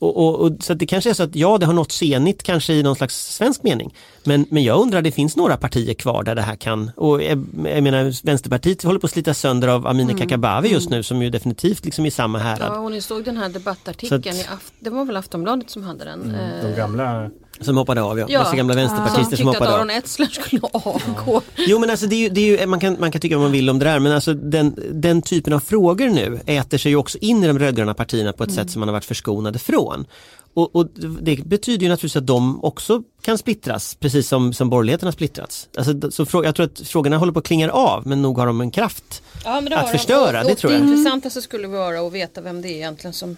[0.00, 2.42] Och, och, och, så att det kanske är så att ja, det har nått senigt
[2.42, 3.94] kanske i någon slags svensk mening.
[4.24, 7.44] Men, men jag undrar, det finns några partier kvar där det här kan, och jag,
[7.64, 11.30] jag menar Vänsterpartiet håller på att slita sönder av Amineh Kakabaveh just nu som ju
[11.30, 12.72] definitivt liksom i samma härad.
[12.74, 15.82] Ja, och ni såg den här debattartikeln, att- i Aft- det var väl Aftonbladet som
[15.82, 16.28] hade den.
[16.62, 17.30] De eh, gamla
[17.60, 18.38] Som hoppade av ja, Ja.
[18.38, 19.78] massa gamla som vänsterpartister som tyckte att hoppade av.
[19.78, 21.42] Aron Etzler skulle avgå.
[21.56, 23.42] Jo men alltså det är ju, det är ju, man, kan, man kan tycka vad
[23.44, 26.90] man vill om det där men alltså den, den typen av frågor nu äter sig
[26.92, 29.58] ju också in i de rödgröna partierna på ett sätt som man har varit förskonade
[29.58, 30.06] från.
[30.54, 30.86] Och, och
[31.20, 35.68] det betyder ju naturligtvis att de också kan splittras precis som, som borgerligheten har splittrats.
[35.78, 38.46] Alltså, så frå, jag tror att frågorna håller på att klinga av men nog har
[38.46, 39.22] de en kraft.
[39.44, 39.98] Ja, det Att de.
[39.98, 40.82] förstöra, och, det och tror jag.
[40.82, 43.36] Det intressantaste skulle vara att veta vem det är egentligen som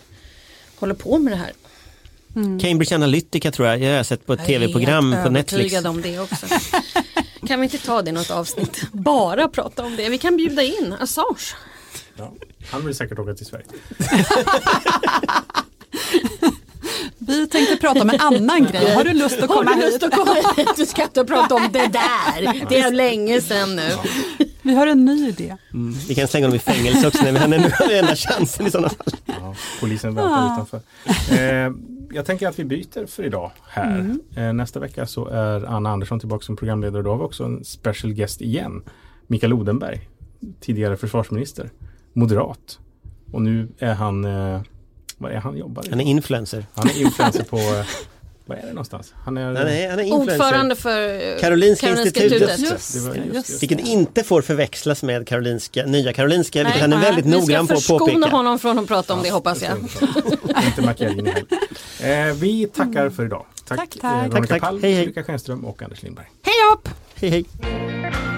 [0.76, 1.52] håller på med det här.
[2.35, 5.53] Cambridge Analytica tror jag, jag har sett på ett tv-program Jag är på Netflix.
[5.74, 6.47] övertygad om det också.
[7.47, 8.83] kan vi inte ta det i något avsnitt?
[8.93, 10.09] Bara prata om det.
[10.09, 11.55] Vi kan bjuda in Assange.
[12.16, 12.33] Ja,
[12.70, 13.66] han vill säkert åka till Sverige.
[17.18, 18.95] Vi tänkte prata om en annan grej.
[18.95, 19.93] Har du lust att komma Har du hit?
[19.93, 20.68] lust att komma hit?
[20.76, 22.66] Du ska inte prata om det där.
[22.68, 23.91] Det är länge sedan nu.
[24.62, 25.57] Vi har en ny idé.
[25.74, 25.99] Mm.
[26.09, 28.66] Vi kan slänga dem i fängelse också när vi han är nu har enda chansen
[28.66, 29.12] i sådana fall.
[29.26, 30.81] Ja, polisen väntar utanför.
[31.66, 31.72] Eh,
[32.12, 34.16] jag tänker att vi byter för idag här.
[34.36, 37.02] Eh, nästa vecka så är Anna Andersson tillbaka som programledare.
[37.02, 38.82] Då har vi också en special guest igen.
[39.26, 40.08] Mikael Odenberg,
[40.61, 41.70] tidigare försvarsminister,
[42.12, 42.78] moderat.
[43.32, 44.61] Och nu är han, eh,
[45.18, 45.90] vad är han jobbar i?
[45.90, 46.66] Han är influencer.
[46.74, 47.86] Han är influencer på, eh,
[48.51, 49.14] vad är det någonstans?
[49.24, 50.12] Han är, Han är, han är.
[50.12, 52.40] Ordförande för eh, Karolinska institutet.
[52.40, 53.62] Just det, Just det var det, just, just just.
[53.62, 57.40] Vilket inte får förväxlas med Karolinska, Nya Karolinska, vilket Nej, han är väldigt Vi ska
[57.40, 58.36] noggrann på att förskona påpeka.
[58.36, 59.78] honom från att prata om det hoppas jag.
[59.78, 61.44] Inte.
[62.03, 63.46] Eh, vi tackar för idag.
[63.68, 64.05] Tack, Tack, tack.
[64.05, 64.62] eh, Tack, Veronica tack.
[64.62, 65.03] Palm, Hej, hej.
[65.03, 66.26] Ulrika Schenström och Anders Lindberg.
[66.42, 66.88] Hej upp!
[67.14, 68.30] Hej hej.